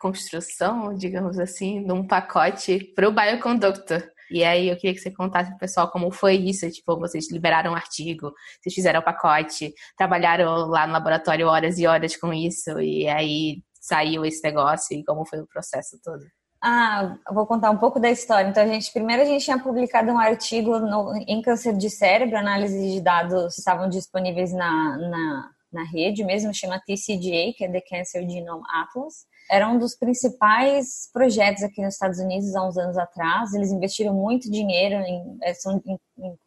[0.00, 4.02] construção, digamos assim, de um pacote para o Bioconductor.
[4.30, 6.70] E aí eu queria que você contasse pro pessoal como foi isso.
[6.70, 11.86] Tipo, vocês liberaram um artigo, vocês fizeram o pacote, trabalharam lá no laboratório horas e
[11.86, 16.24] horas com isso, e aí saiu esse negócio e como foi o processo todo.
[16.62, 18.48] Ah, vou contar um pouco da história.
[18.48, 22.36] Então, a gente primeiro a gente tinha publicado um artigo no, em câncer de cérebro,
[22.36, 27.80] análise de dados estavam disponíveis na, na, na rede mesmo, chama TCGA, que é The
[27.80, 32.96] Cancer Genome Atlas era um dos principais projetos aqui nos Estados Unidos há uns anos
[32.96, 33.52] atrás.
[33.52, 35.82] Eles investiram muito dinheiro em, é, são,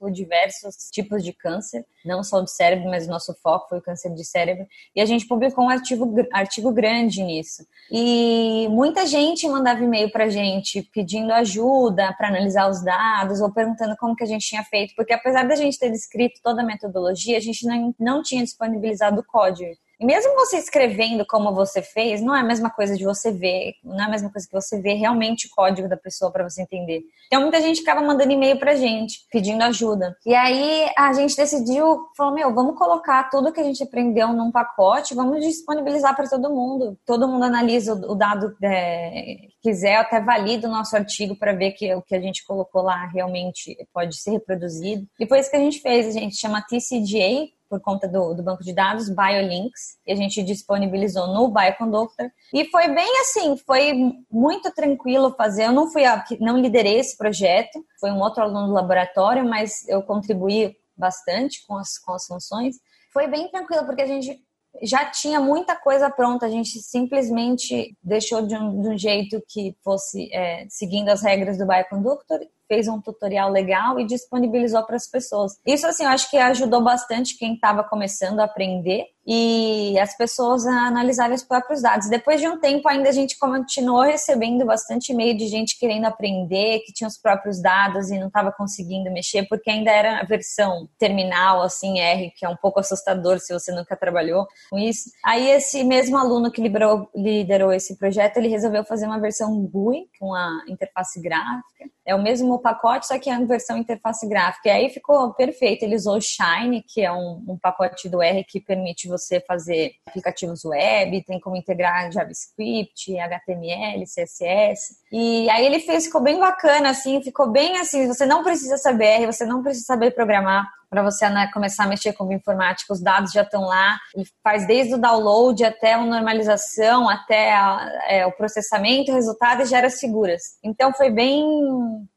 [0.10, 4.14] diversos tipos de câncer, não só do cérebro, mas o nosso foco foi o câncer
[4.14, 4.66] de cérebro.
[4.96, 7.68] E a gente publicou um artigo, artigo grande nisso.
[7.92, 13.52] E muita gente mandava e-mail para a gente pedindo ajuda para analisar os dados ou
[13.52, 16.66] perguntando como que a gente tinha feito, porque apesar da gente ter descrito toda a
[16.66, 19.76] metodologia, a gente não, não tinha disponibilizado o código.
[20.02, 24.00] Mesmo você escrevendo como você fez, não é a mesma coisa de você ver, não
[24.00, 27.04] é a mesma coisa que você ver realmente o código da pessoa para você entender.
[27.28, 30.16] Então muita gente ficava mandando e-mail pra gente, pedindo ajuda.
[30.26, 34.52] E aí a gente decidiu, falou, meu, vamos colocar tudo que a gente aprendeu num
[34.52, 36.98] pacote, vamos disponibilizar para todo mundo.
[37.06, 41.94] Todo mundo analisa o dado é, quiser, até valida o nosso artigo para ver que
[41.96, 45.08] o que a gente colocou lá realmente pode ser reproduzido.
[45.20, 48.72] Isso que a gente fez, a gente chama TCGA, por conta do, do, banco de
[48.72, 55.34] dados BioLinks e a gente disponibilizou no Bioconductor e foi bem assim, foi muito tranquilo
[55.36, 55.66] fazer.
[55.66, 59.88] Eu não fui a, não liderei esse projeto, foi um outro aluno do laboratório, mas
[59.88, 62.76] eu contribuí bastante com as, com as funções.
[63.12, 64.40] Foi bem tranquilo porque a gente
[64.84, 69.76] já tinha muita coisa pronta, a gente simplesmente deixou de um, de um jeito que
[69.84, 72.40] fosse é, seguindo as regras do Bioconductor
[72.74, 75.54] fez um tutorial legal e disponibilizou para as pessoas.
[75.66, 80.66] Isso, assim, eu acho que ajudou bastante quem estava começando a aprender e as pessoas
[80.66, 82.10] a analisarem os próprios dados.
[82.10, 86.80] Depois de um tempo, ainda a gente continuou recebendo bastante e-mail de gente querendo aprender,
[86.80, 90.88] que tinha os próprios dados e não estava conseguindo mexer, porque ainda era a versão
[91.00, 95.10] terminal, assim, R, que é um pouco assustador se você nunca trabalhou com isso.
[95.24, 100.08] Aí, esse mesmo aluno que liderou, liderou esse projeto, ele resolveu fazer uma versão GUI,
[100.20, 104.68] com a interface gráfica é o mesmo pacote, só que é a versão interface gráfica.
[104.68, 105.84] E aí ficou perfeito.
[105.84, 109.94] Ele usou o Shine, que é um, um pacote do R que permite você fazer
[110.06, 114.98] aplicativos web, tem como integrar JavaScript, HTML, CSS.
[115.12, 119.06] E aí ele fez, ficou bem bacana, assim, ficou bem assim, você não precisa saber
[119.06, 123.02] R, você não precisa saber programar para você né, começar a mexer com informática, os
[123.02, 128.26] dados já estão lá, ele faz desde o download até a normalização, até a, é,
[128.28, 130.60] o processamento, o resultado e gera seguras.
[130.64, 131.44] Então foi bem,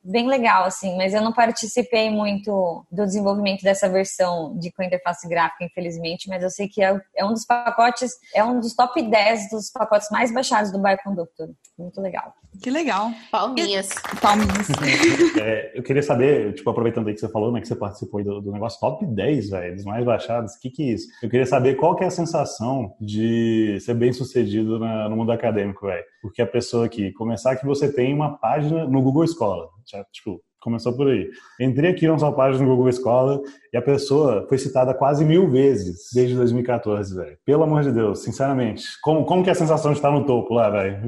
[0.07, 5.29] bem legal, assim, mas eu não participei muito do desenvolvimento dessa versão de com interface
[5.29, 9.03] gráfica, infelizmente, mas eu sei que é, é um dos pacotes, é um dos top
[9.03, 11.49] 10 dos pacotes mais baixados do Bioconductor.
[11.79, 12.33] Muito legal.
[12.63, 13.11] Que legal.
[13.31, 13.89] Palminhas.
[14.21, 14.69] Palminhas.
[15.39, 18.41] É, eu queria saber, tipo, aproveitando aí que você falou, né, que você participou do,
[18.41, 21.07] do negócio top 10, velho, dos mais baixados, o que que é isso?
[21.23, 25.33] Eu queria saber qual que é a sensação de ser bem sucedido na, no mundo
[25.33, 26.05] acadêmico, velho.
[26.23, 30.43] Porque a pessoa aqui, começar que você tem uma página no Google Escola, já, tipo,
[30.67, 31.31] começou por aí.
[31.61, 33.41] Entrei aqui na sua página no Google Escola
[33.73, 37.39] e a pessoa foi citada quase mil vezes desde 2014, velho.
[37.45, 38.83] Pelo amor de Deus, sinceramente.
[39.01, 41.01] Como, como que é a sensação de estar no topo lá, velho?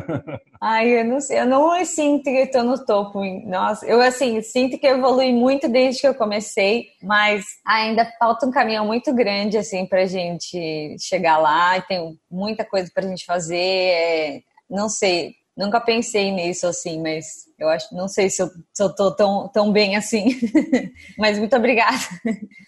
[0.58, 3.22] Ai, eu não sei, eu não sinto que tô no topo.
[3.46, 8.50] Nossa, eu assim, sinto que evolui muito desde que eu comecei, mas ainda falta um
[8.50, 13.56] caminho muito grande, assim, pra gente chegar lá e tem muita coisa pra gente fazer.
[13.56, 18.82] É, não sei, nunca pensei nisso, assim, mas eu acho, não sei se eu, se
[18.82, 20.26] eu tô tão, tão bem assim.
[21.18, 21.96] mas muito obrigada.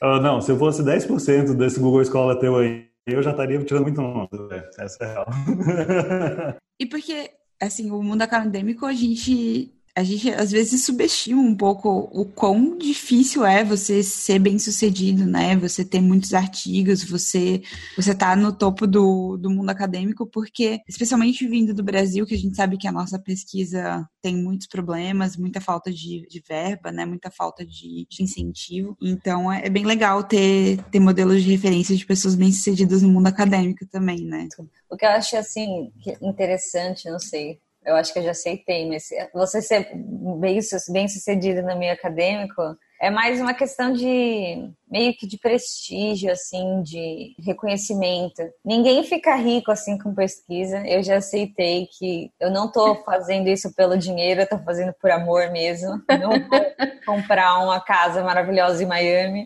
[0.02, 3.84] Uh, não, se eu fosse 10% desse Google Escola teu aí, eu já estaria tirando
[3.84, 4.36] muito nota,
[4.78, 5.26] essa é real.
[6.80, 12.10] e porque, assim, o mundo acadêmico, a gente a gente às vezes subestima um pouco
[12.12, 15.56] o quão difícil é você ser bem sucedido, né?
[15.56, 17.62] Você ter muitos artigos, você
[17.96, 22.38] você tá no topo do, do mundo acadêmico, porque, especialmente vindo do Brasil, que a
[22.38, 27.06] gente sabe que a nossa pesquisa tem muitos problemas, muita falta de, de verba, né?
[27.06, 28.94] Muita falta de, de incentivo.
[29.00, 33.08] Então é, é bem legal ter, ter modelos de referência de pessoas bem sucedidas no
[33.08, 34.46] mundo acadêmico também, né?
[34.90, 39.08] O que eu acho assim interessante, não sei, eu acho que eu já aceitei, mas
[39.32, 40.58] você ser bem,
[40.92, 42.60] bem sucedido no meio acadêmico
[43.00, 48.42] é mais uma questão de meio que de prestígio, assim, de reconhecimento.
[48.64, 50.86] Ninguém fica rico assim com pesquisa.
[50.86, 55.10] Eu já aceitei que eu não tô fazendo isso pelo dinheiro, eu tô fazendo por
[55.10, 56.00] amor mesmo.
[56.08, 56.66] Não vou
[57.04, 59.44] comprar uma casa maravilhosa em Miami.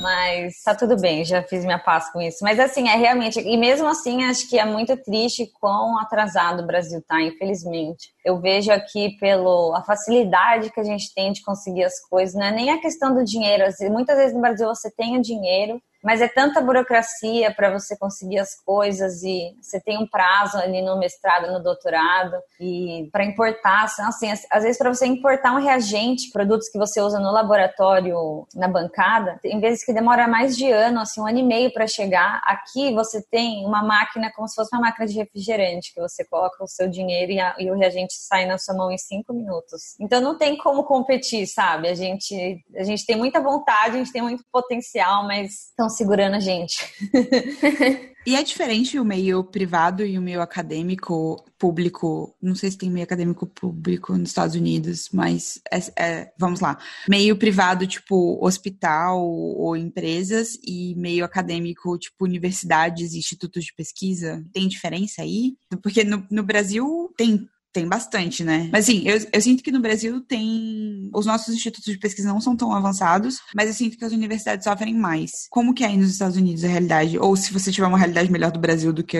[0.00, 2.38] Mas tá tudo bem, já fiz minha paz com isso.
[2.42, 6.66] Mas assim, é realmente, e mesmo assim, acho que é muito triste quão atrasado o
[6.66, 8.14] Brasil tá, infelizmente.
[8.24, 12.44] Eu vejo aqui pelo a facilidade que a gente tem de conseguir as coisas, não
[12.44, 13.64] é nem a questão do dinheiro.
[13.90, 18.54] Muitas vezes no Brasil você o dinheiro, mas é tanta burocracia para você conseguir as
[18.54, 24.30] coisas e você tem um prazo ali no mestrado, no doutorado e para importar, assim,
[24.50, 29.38] às vezes para você importar um reagente, produtos que você usa no laboratório, na bancada,
[29.42, 32.40] tem vezes que demora mais de ano, assim, um ano e meio para chegar.
[32.44, 36.62] Aqui você tem uma máquina como se fosse uma máquina de refrigerante que você coloca
[36.62, 39.96] o seu dinheiro e, a, e o reagente sai na sua mão em cinco minutos.
[40.00, 41.88] Então não tem como competir, sabe?
[41.88, 46.34] A gente a gente tem muita vontade, a gente tem muito potencial, mas estão segurando
[46.34, 46.76] a gente.
[48.26, 52.34] e é diferente o meio privado e o meio acadêmico público.
[52.42, 56.78] Não sei se tem meio acadêmico público nos Estados Unidos, mas é, é, vamos lá.
[57.08, 64.44] Meio privado, tipo hospital ou empresas, e meio acadêmico, tipo universidades e institutos de pesquisa.
[64.52, 65.56] Tem diferença aí?
[65.82, 68.70] Porque no, no Brasil tem tem bastante, né?
[68.72, 71.10] Mas assim, eu, eu sinto que no Brasil tem.
[71.12, 74.64] Os nossos institutos de pesquisa não são tão avançados, mas eu sinto que as universidades
[74.64, 75.46] sofrem mais.
[75.50, 77.18] Como que é aí nos Estados Unidos a realidade?
[77.18, 79.18] Ou se você tiver uma realidade melhor do Brasil do que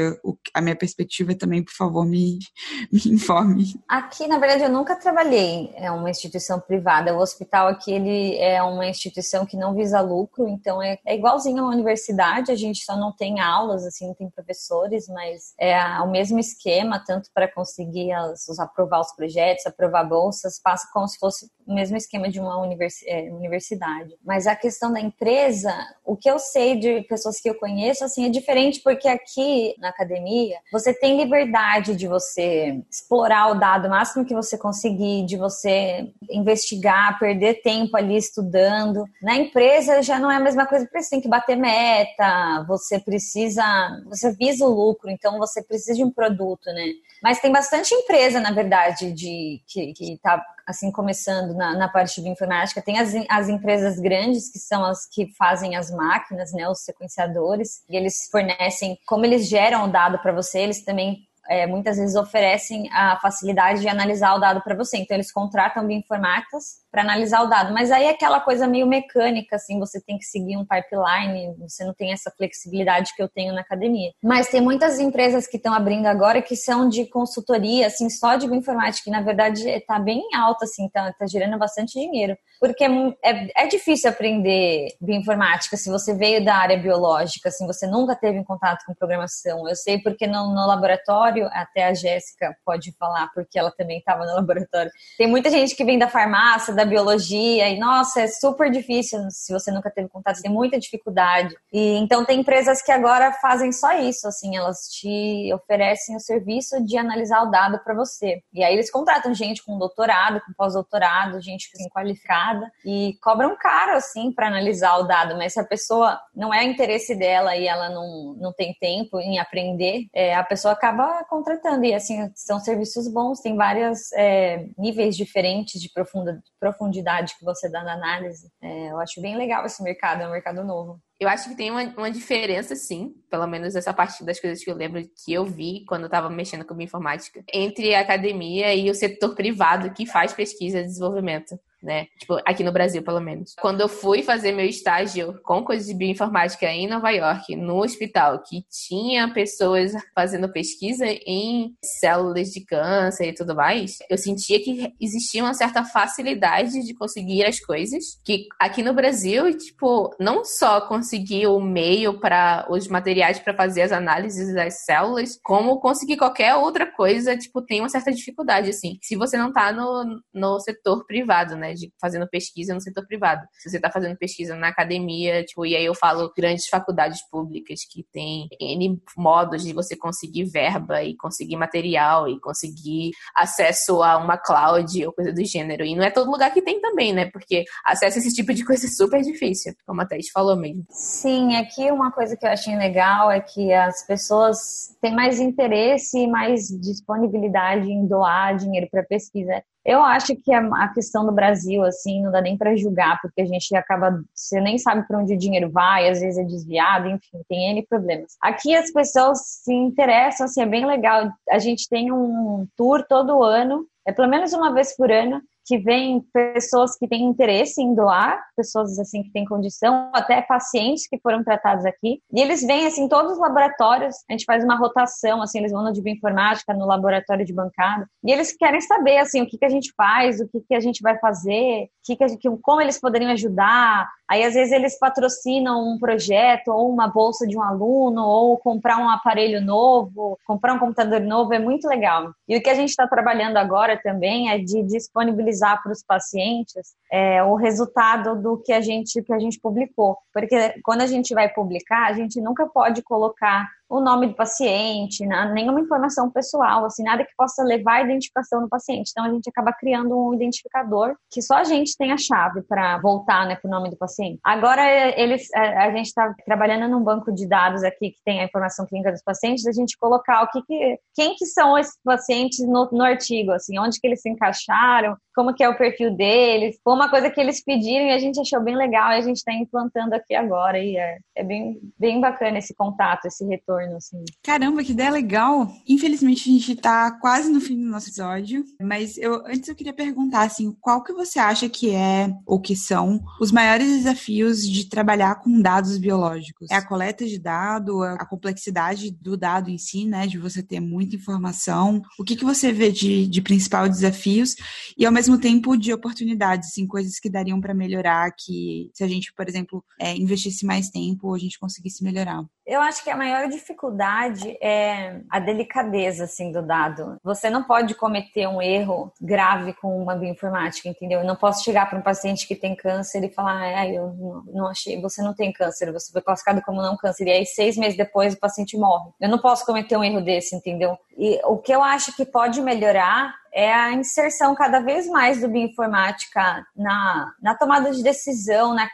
[0.54, 2.38] a minha perspectiva, também, por favor, me,
[2.90, 3.74] me informe.
[3.86, 7.14] Aqui, na verdade, eu nunca trabalhei em uma instituição privada.
[7.14, 11.62] O hospital aqui, ele é uma instituição que não visa lucro, então é, é igualzinho
[11.62, 16.10] uma universidade, a gente só não tem aulas, assim, não tem professores, mas é o
[16.10, 21.50] mesmo esquema, tanto para conseguir as aprovar os projetos, aprovar bolsas, passa como se fosse
[21.66, 22.64] o mesmo esquema de uma
[23.06, 24.16] é, universidade.
[24.24, 25.72] Mas a questão da empresa,
[26.04, 29.88] o que eu sei de pessoas que eu conheço, assim, é diferente porque aqui na
[29.88, 36.08] academia você tem liberdade de você explorar o dado máximo que você conseguir, de você
[36.30, 39.04] investigar, perder tempo ali estudando.
[39.20, 43.00] Na empresa já não é a mesma coisa, porque você tem que bater meta, você
[43.00, 43.64] precisa,
[44.06, 46.92] você visa o lucro, então você precisa de um produto, né?
[47.22, 52.28] Mas tem bastante empresa, na verdade, de que está assim começando na, na parte de
[52.28, 52.82] informática.
[52.82, 57.84] Tem as, as empresas grandes que são as que fazem as máquinas, né, os sequenciadores,
[57.88, 62.16] e eles fornecem, como eles geram o dado para você, eles também é, muitas vezes
[62.16, 64.98] oferecem a facilidade de analisar o dado para você.
[64.98, 67.74] Então, eles contratam bioinformáticas para analisar o dado.
[67.74, 71.84] Mas aí é aquela coisa meio mecânica, assim, você tem que seguir um pipeline, você
[71.84, 74.12] não tem essa flexibilidade que eu tenho na academia.
[74.24, 78.48] Mas tem muitas empresas que estão abrindo agora que são de consultoria, assim, só de
[78.48, 82.34] bioinformática, e na verdade está bem alta, assim, tá, tá gerando bastante dinheiro.
[82.58, 82.88] Porque é,
[83.22, 88.42] é, é difícil aprender bioinformática se você veio da área biológica, assim, você nunca teve
[88.44, 89.68] contato com programação.
[89.68, 94.24] Eu sei porque no, no laboratório, até a Jéssica pode falar, porque ela também estava
[94.24, 94.90] no laboratório.
[95.16, 99.52] Tem muita gente que vem da farmácia, da biologia e nossa, é super difícil se
[99.52, 101.54] você nunca teve contato, tem muita dificuldade.
[101.72, 106.84] E então tem empresas que agora fazem só isso, assim, elas te oferecem o serviço
[106.84, 108.42] de analisar o dado para você.
[108.52, 113.96] E aí eles contratam gente com doutorado, com pós-doutorado, gente assim, qualificada e cobram caro
[113.96, 117.88] assim para analisar o dado, mas se a pessoa não é interesse dela e ela
[117.88, 121.84] não, não tem tempo em aprender, é, a pessoa acaba contratando.
[121.84, 127.68] E assim, são serviços bons, tem vários é, níveis diferentes de profunda, profundidade que você
[127.68, 128.50] dá na análise.
[128.62, 131.00] É, eu acho bem legal esse mercado, é um mercado novo.
[131.18, 134.70] Eu acho que tem uma, uma diferença, sim, pelo menos essa parte das coisas que
[134.70, 138.90] eu lembro que eu vi quando eu estava mexendo com bioinformática, entre a academia e
[138.90, 142.06] o setor privado que faz pesquisa e desenvolvimento né?
[142.18, 143.54] Tipo, aqui no Brasil, pelo menos.
[143.60, 148.42] Quando eu fui fazer meu estágio com coisas de bioinformática em Nova York, no hospital,
[148.42, 154.92] que tinha pessoas fazendo pesquisa em células de câncer e tudo mais, eu sentia que
[155.00, 160.80] existia uma certa facilidade de conseguir as coisas, que aqui no Brasil, tipo, não só
[160.80, 166.54] conseguir o meio para os materiais para fazer as análises das células, como conseguir qualquer
[166.54, 168.98] outra coisa, tipo, tem uma certa dificuldade, assim.
[169.02, 171.65] Se você não tá no, no setor privado, né?
[171.74, 173.46] De fazendo pesquisa no setor privado.
[173.52, 177.80] Se você está fazendo pesquisa na academia, tipo, e aí eu falo grandes faculdades públicas
[177.90, 184.16] que tem N modos de você conseguir verba e conseguir material e conseguir acesso a
[184.18, 185.84] uma cloud ou coisa do gênero.
[185.84, 187.30] E não é todo lugar que tem também, né?
[187.30, 190.84] Porque acesso a esse tipo de coisa é super difícil, como a Thaís falou mesmo.
[190.90, 196.18] Sim, aqui uma coisa que eu achei legal é que as pessoas têm mais interesse
[196.18, 199.62] e mais disponibilidade em doar dinheiro para pesquisa.
[199.86, 203.46] Eu acho que a questão do Brasil, assim, não dá nem para julgar, porque a
[203.46, 207.40] gente acaba, você nem sabe para onde o dinheiro vai, às vezes é desviado, enfim,
[207.48, 208.36] tem N problemas.
[208.42, 211.30] Aqui as pessoas se interessam, assim, é bem legal.
[211.48, 215.78] A gente tem um tour todo ano, é pelo menos uma vez por ano, que
[215.78, 221.18] vem pessoas que têm interesse em doar, pessoas assim que têm condição, até pacientes que
[221.18, 222.20] foram tratados aqui.
[222.32, 225.82] E eles vêm assim todos os laboratórios, a gente faz uma rotação, assim, eles vão
[225.82, 229.64] no de bioinformática, no laboratório de bancada, e eles querem saber assim o que, que
[229.64, 233.00] a gente faz, o que, que a gente vai fazer, que que gente, como eles
[233.00, 234.08] poderiam ajudar.
[234.28, 238.98] Aí às vezes eles patrocinam um projeto ou uma bolsa de um aluno ou comprar
[238.98, 242.32] um aparelho novo, comprar um computador novo, é muito legal.
[242.48, 246.02] E o que a gente está trabalhando agora também é de disponibilizar disponibilizar para os
[246.02, 251.06] pacientes é, o resultado do que a gente que a gente publicou, porque quando a
[251.06, 256.84] gente vai publicar, a gente nunca pode colocar o nome do paciente, nenhuma informação pessoal,
[256.84, 259.10] assim, nada que possa levar a identificação do paciente.
[259.10, 262.98] Então a gente acaba criando um identificador que só a gente tem a chave para
[262.98, 264.40] voltar, né, para o nome do paciente.
[264.42, 264.82] Agora
[265.18, 269.12] eles, a, gente está trabalhando num banco de dados aqui que tem a informação clínica
[269.12, 273.04] dos pacientes, a gente colocar o que, que quem que são esses pacientes no, no
[273.04, 276.78] artigo, assim, onde que eles se encaixaram, como que é o perfil deles.
[276.82, 279.36] Foi uma coisa que eles pediram e a gente achou bem legal e a gente
[279.36, 284.24] está implantando aqui agora e é, é bem, bem bacana esse contato, esse retorno, assim.
[284.42, 285.68] Caramba, que ideia legal!
[285.88, 289.92] Infelizmente a gente está quase no fim do nosso episódio, mas eu antes eu queria
[289.92, 294.88] perguntar, assim, qual que você acha que é ou que são os maiores desafios de
[294.88, 296.68] trabalhar com dados biológicos?
[296.70, 300.80] É a coleta de dado, a complexidade do dado em si, né, de você ter
[300.80, 302.02] muita informação.
[302.18, 304.56] O que, que você vê de, de principal desafios
[304.98, 309.08] e ao mesmo tempo de oportunidades, assim, coisas que dariam para melhorar, que se a
[309.08, 312.44] gente, por exemplo, é, investisse mais tempo, a gente conseguisse melhorar.
[312.66, 317.16] Eu acho que a maior dificuldade é a delicadeza assim do dado.
[317.22, 321.20] Você não pode cometer um erro grave com uma bioinformática, entendeu?
[321.20, 324.66] Eu não posso chegar para um paciente que tem câncer e falar, ah, eu não
[324.66, 327.28] achei, você não tem câncer, você foi classificado como não câncer.
[327.28, 329.10] E aí seis meses depois o paciente morre.
[329.20, 330.98] Eu não posso cometer um erro desse, entendeu?
[331.16, 335.48] E o que eu acho que pode melhorar é a inserção cada vez mais do
[335.48, 338.88] bioinformática na, na tomada de decisão, na,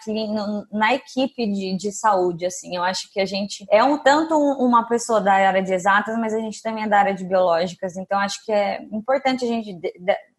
[0.73, 2.47] na equipe de, de saúde.
[2.47, 6.17] Assim, eu acho que a gente é um tanto uma pessoa da área de exatas,
[6.19, 7.97] mas a gente também é da área de biológicas.
[7.97, 9.79] Então acho que é importante a gente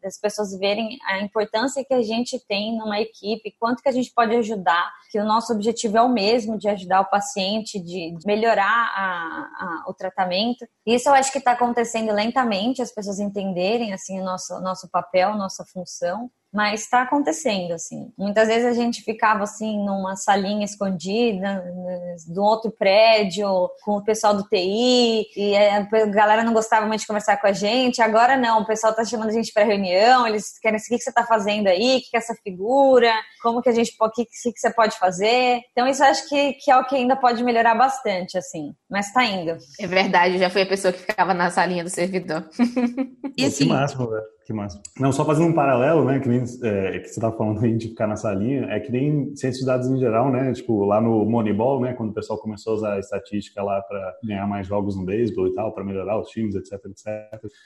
[0.04, 4.12] das pessoas verem a importância que a gente tem numa equipe, quanto que a gente
[4.14, 8.92] pode ajudar, que o nosso objetivo é o mesmo de ajudar o paciente, de melhorar
[8.96, 10.68] a, a, o tratamento.
[10.86, 15.36] Isso eu acho que está acontecendo lentamente, as pessoas entenderem assim o nosso nosso papel,
[15.36, 18.14] nossa função mas está acontecendo assim.
[18.18, 21.64] Muitas vezes a gente ficava assim numa salinha escondida
[22.28, 23.48] do outro prédio
[23.84, 27.52] com o pessoal do TI e a galera não gostava muito de conversar com a
[27.52, 28.02] gente.
[28.02, 31.04] Agora não, o pessoal está chamando a gente para reunião, eles querem saber o que
[31.04, 34.26] você está fazendo aí, o que é essa figura, como que a gente, o que,
[34.26, 35.62] que você pode fazer.
[35.72, 39.08] Então isso eu acho que, que é o que ainda pode melhorar bastante assim, mas
[39.08, 39.58] está indo.
[39.80, 42.48] É verdade, já fui a pessoa que ficava na salinha do servidor.
[43.36, 44.33] e assim, que máximo, velho.
[44.46, 44.82] Que massa.
[45.00, 47.90] Não, só fazendo um paralelo, né, que, nem, é, que você tá falando aí de
[47.90, 51.24] ficar na salinha, é que nem ciência de dados em geral, né, tipo, lá no
[51.26, 54.98] Moneyball, né, quando o pessoal começou a usar a estatística lá para ganhar mais jogos
[54.98, 57.08] no beisebol e tal, para melhorar os times, etc, etc.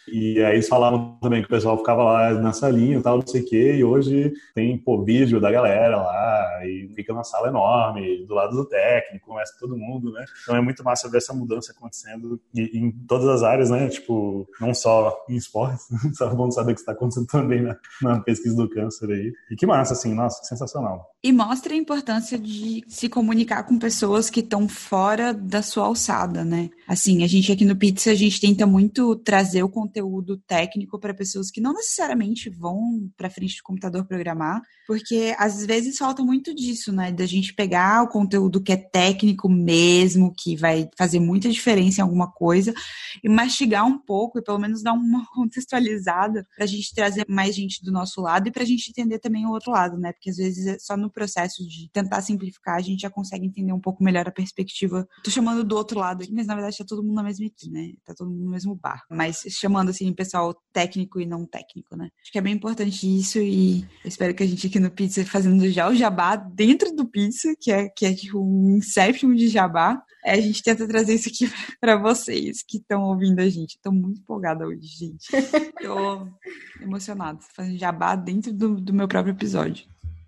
[0.07, 3.27] E aí eles falavam também que o pessoal ficava lá na salinha e tal, não
[3.27, 7.47] sei o quê, e hoje tem, pô, vídeo da galera lá, e fica numa sala
[7.47, 10.23] enorme, do lado do técnico, começa todo mundo, né.
[10.43, 14.47] Então é muito massa ver essa mudança acontecendo em, em todas as áreas, né, tipo,
[14.61, 19.09] não só em esportes, só saber que está acontecendo também na, na, pesquisa do câncer
[19.11, 19.33] aí.
[19.51, 21.11] E que massa, assim, nossa, sensacional.
[21.23, 26.43] E mostra a importância de se comunicar com pessoas que estão fora da sua alçada,
[26.43, 26.69] né?
[26.87, 31.13] Assim, a gente aqui no Pizza, a gente tenta muito trazer o conteúdo técnico para
[31.13, 36.55] pessoas que não necessariamente vão para frente do computador programar, porque às vezes falta muito
[36.55, 37.11] disso, né?
[37.11, 42.03] Da gente pegar o conteúdo que é técnico mesmo, que vai fazer muita diferença em
[42.03, 42.73] alguma coisa,
[43.21, 47.53] e mastigar um pouco e pelo menos dar uma contextualizada para a gente trazer mais
[47.53, 50.13] gente do nosso lado e para a gente entender também o outro lado, né?
[50.13, 53.73] Porque às vezes é só no processo de tentar simplificar a gente já consegue entender
[53.73, 55.05] um pouco melhor a perspectiva.
[55.21, 57.71] Tô chamando do outro lado aqui, mas na verdade tá todo mundo na mesma equipe,
[57.71, 57.93] né?
[58.05, 59.03] Tá todo mundo no mesmo bar.
[59.09, 62.09] Mas chamando assim pessoal técnico e não técnico, né?
[62.21, 65.69] Acho que é bem importante isso e espero que a gente aqui no Pizza fazendo
[65.69, 70.01] já o jabá dentro do Pizza, que é, que é tipo um inception de jabá.
[70.25, 71.49] É, a gente tenta trazer isso aqui
[71.79, 73.75] para vocês que estão ouvindo a gente.
[73.75, 75.27] Estou muito empolgada hoje, gente.
[75.33, 76.27] Estou
[76.81, 79.85] emocionada, fazendo jabá dentro do, do meu próprio episódio,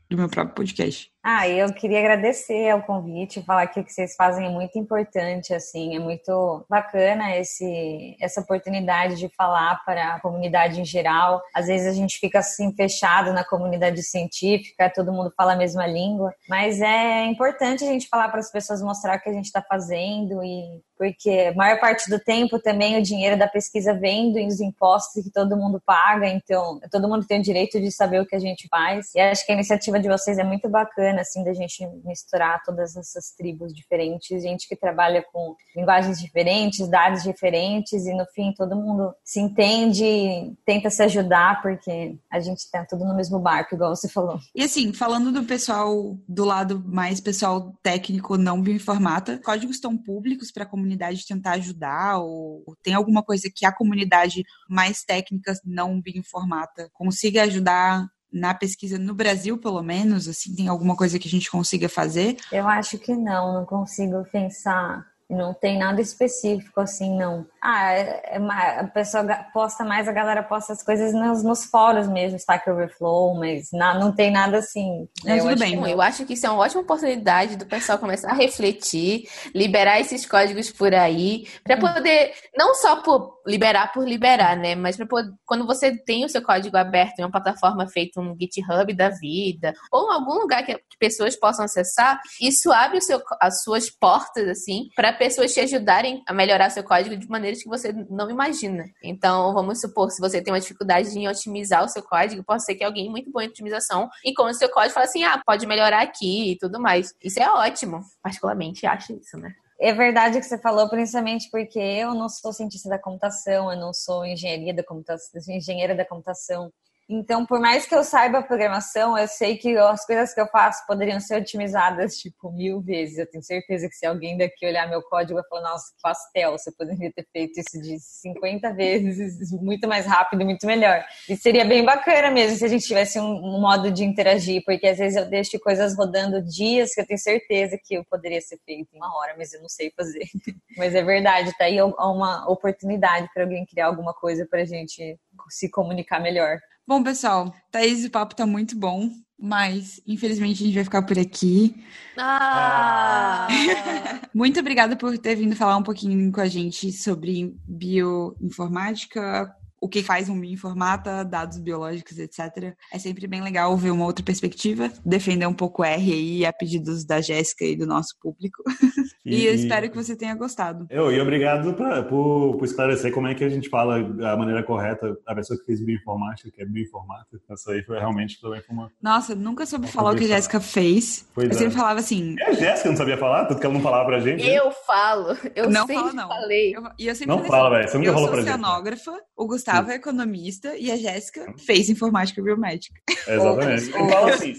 [0.09, 1.11] do meu próprio podcast.
[1.21, 5.53] Ah, eu queria agradecer ao convite, falar que o que vocês fazem é muito importante,
[5.53, 11.41] assim, é muito bacana esse, essa oportunidade de falar para a comunidade em geral.
[11.53, 15.85] Às vezes a gente fica assim fechado na comunidade científica, todo mundo fala a mesma
[15.85, 19.45] língua, mas é importante a gente falar para as pessoas mostrar o que a gente
[19.45, 24.33] está fazendo e porque a maior parte do tempo também o dinheiro da pesquisa vem
[24.33, 28.25] dos impostos que todo mundo paga, então todo mundo tem o direito de saber o
[28.25, 29.15] que a gente faz.
[29.15, 32.97] E acho que a iniciativa de vocês é muito bacana assim, da gente misturar todas
[32.97, 38.75] essas tribos diferentes, gente que trabalha com linguagens diferentes, dados diferentes, e no fim todo
[38.75, 43.95] mundo se entende, tenta se ajudar, porque a gente tá tudo no mesmo barco, igual
[43.95, 44.37] você falou.
[44.53, 50.51] E assim, falando do pessoal, do lado mais pessoal técnico não bioinformata, códigos estão públicos
[50.51, 56.01] para a comunidade tentar ajudar, ou, tem alguma coisa que a comunidade mais técnica não
[56.01, 61.31] bioinformata consiga ajudar na pesquisa no Brasil, pelo menos, assim, tem alguma coisa que a
[61.31, 62.37] gente consiga fazer?
[62.51, 65.05] Eu acho que não, não consigo pensar.
[65.29, 67.45] Não tem nada específico assim, não.
[67.61, 72.07] Ah, é, é, a pessoa posta mais, a galera posta as coisas nos, nos fóruns
[72.07, 75.07] mesmo, Stack Overflow, mas não, não tem nada assim.
[75.23, 75.35] Né?
[75.35, 75.91] Mas tudo bem.
[75.91, 80.25] Eu acho que isso é uma ótima oportunidade do pessoal começar a refletir, liberar esses
[80.25, 81.93] códigos por aí, para hum.
[81.93, 84.75] poder, não só por liberar por liberar, né?
[84.75, 85.07] Mas para
[85.45, 89.73] quando você tem o seu código aberto em uma plataforma feita no GitHub da vida,
[89.91, 94.47] ou em algum lugar que, que pessoas possam acessar, isso abre seu, as suas portas,
[94.47, 98.29] assim, para pessoas te ajudarem a melhorar seu código de maneira maneiras que você não
[98.29, 98.85] imagina.
[99.03, 102.75] Então, vamos supor, se você tem uma dificuldade em otimizar o seu código, pode ser
[102.75, 105.65] que alguém muito bom em otimização encontre o seu código e fale assim, ah, pode
[105.65, 107.13] melhorar aqui e tudo mais.
[107.23, 108.01] Isso é ótimo.
[108.21, 109.53] Particularmente acho isso, né?
[109.81, 113.93] É verdade que você falou, principalmente porque eu não sou cientista da computação, eu não
[113.93, 116.69] sou engenharia da computação, engenheira da computação.
[117.11, 120.85] Então, por mais que eu saiba programação, eu sei que as coisas que eu faço
[120.85, 123.17] poderiam ser otimizadas, tipo, mil vezes.
[123.17, 126.51] Eu tenho certeza que se alguém daqui olhar meu código vai falar, nossa, que pastel,
[126.51, 131.03] você poderia ter feito isso de 50 vezes, muito mais rápido, muito melhor.
[131.27, 134.99] E seria bem bacana mesmo se a gente tivesse um, modo de interagir, porque às
[134.99, 138.87] vezes eu deixo coisas rodando dias que eu tenho certeza que eu poderia ser feito
[138.93, 140.27] em uma hora, mas eu não sei fazer.
[140.77, 145.71] mas é verdade, tá aí uma oportunidade para alguém criar alguma coisa pra gente se
[145.71, 146.59] comunicar melhor.
[146.89, 151.19] Bom, pessoal, Thaís, o papo tá muito bom, mas infelizmente a gente vai ficar por
[151.19, 151.75] aqui.
[152.17, 153.47] Ah!
[154.33, 160.03] muito obrigada por ter vindo falar um pouquinho com a gente sobre bioinformática, o que
[160.03, 162.73] faz um bioinformata, dados biológicos, etc.
[162.91, 167.05] É sempre bem legal ver uma outra perspectiva, defender um pouco R aí a pedidos
[167.05, 168.63] da Jéssica e do nosso público.
[169.25, 170.87] E, e, eu espero que você tenha gostado.
[170.89, 174.63] Eu, e obrigado pra, por, por, esclarecer como é que a gente fala a maneira
[174.63, 177.37] correta, a pessoa que fez bioinformática, que é bioinformática.
[177.51, 178.89] Essa aí foi realmente também foi uma.
[179.01, 181.27] Nossa, nunca soube falar o que a Jéssica fez.
[181.35, 181.57] Pois eu é.
[181.57, 182.35] sempre falava assim.
[182.39, 184.43] É a Jéssica não sabia falar, tanto que ela não falava pra gente.
[184.43, 184.57] Né?
[184.57, 186.27] Eu falo, eu não sempre falo, não.
[186.27, 186.75] falei.
[186.75, 187.89] Eu, e eu sempre não fala, velho.
[187.89, 188.47] Você nunca eu falou pra gente.
[188.47, 189.91] Eu sou oceanógrafa, o Gustavo Sim.
[189.91, 192.99] é economista e a Jéssica fez informática biomédica.
[193.27, 193.91] Exatamente.
[193.91, 194.53] Eu falo assim.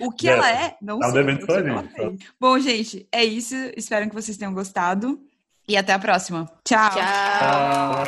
[0.00, 1.24] o que ela é, não tá sei.
[1.24, 2.28] Devendo pra gente.
[2.40, 3.54] Bom, gente, é isso.
[3.76, 5.20] Espero que vocês tenham gostado.
[5.66, 6.50] E até a próxima.
[6.62, 6.90] Tchau.
[6.90, 8.04] Tchau.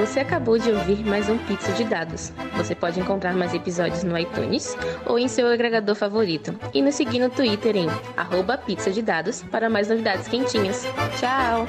[0.00, 2.32] Você acabou de ouvir mais um Pizza de Dados.
[2.56, 6.58] Você pode encontrar mais episódios no iTunes ou em seu agregador favorito.
[6.72, 7.86] E nos seguir no Twitter em
[8.16, 10.86] arroba pizza de dados para mais novidades quentinhas.
[11.18, 11.66] Tchau!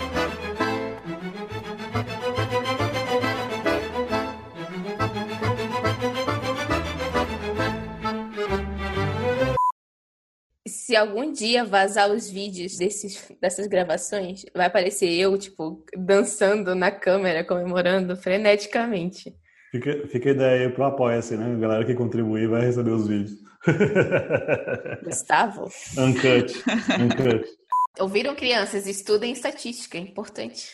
[10.92, 16.92] Se algum dia vazar os vídeos desses, dessas gravações, vai aparecer eu, tipo, dançando na
[16.92, 19.34] câmera, comemorando freneticamente.
[19.72, 21.46] Fica, fica a ideia aí pro Apoia-se, né?
[21.46, 23.40] A galera que contribuir vai receber os vídeos.
[25.06, 25.70] Gustavo?
[25.98, 26.62] Uncut.
[27.00, 27.48] Uncut.
[27.98, 28.86] Ouviram crianças?
[28.86, 30.74] Estudem estatística, é importante.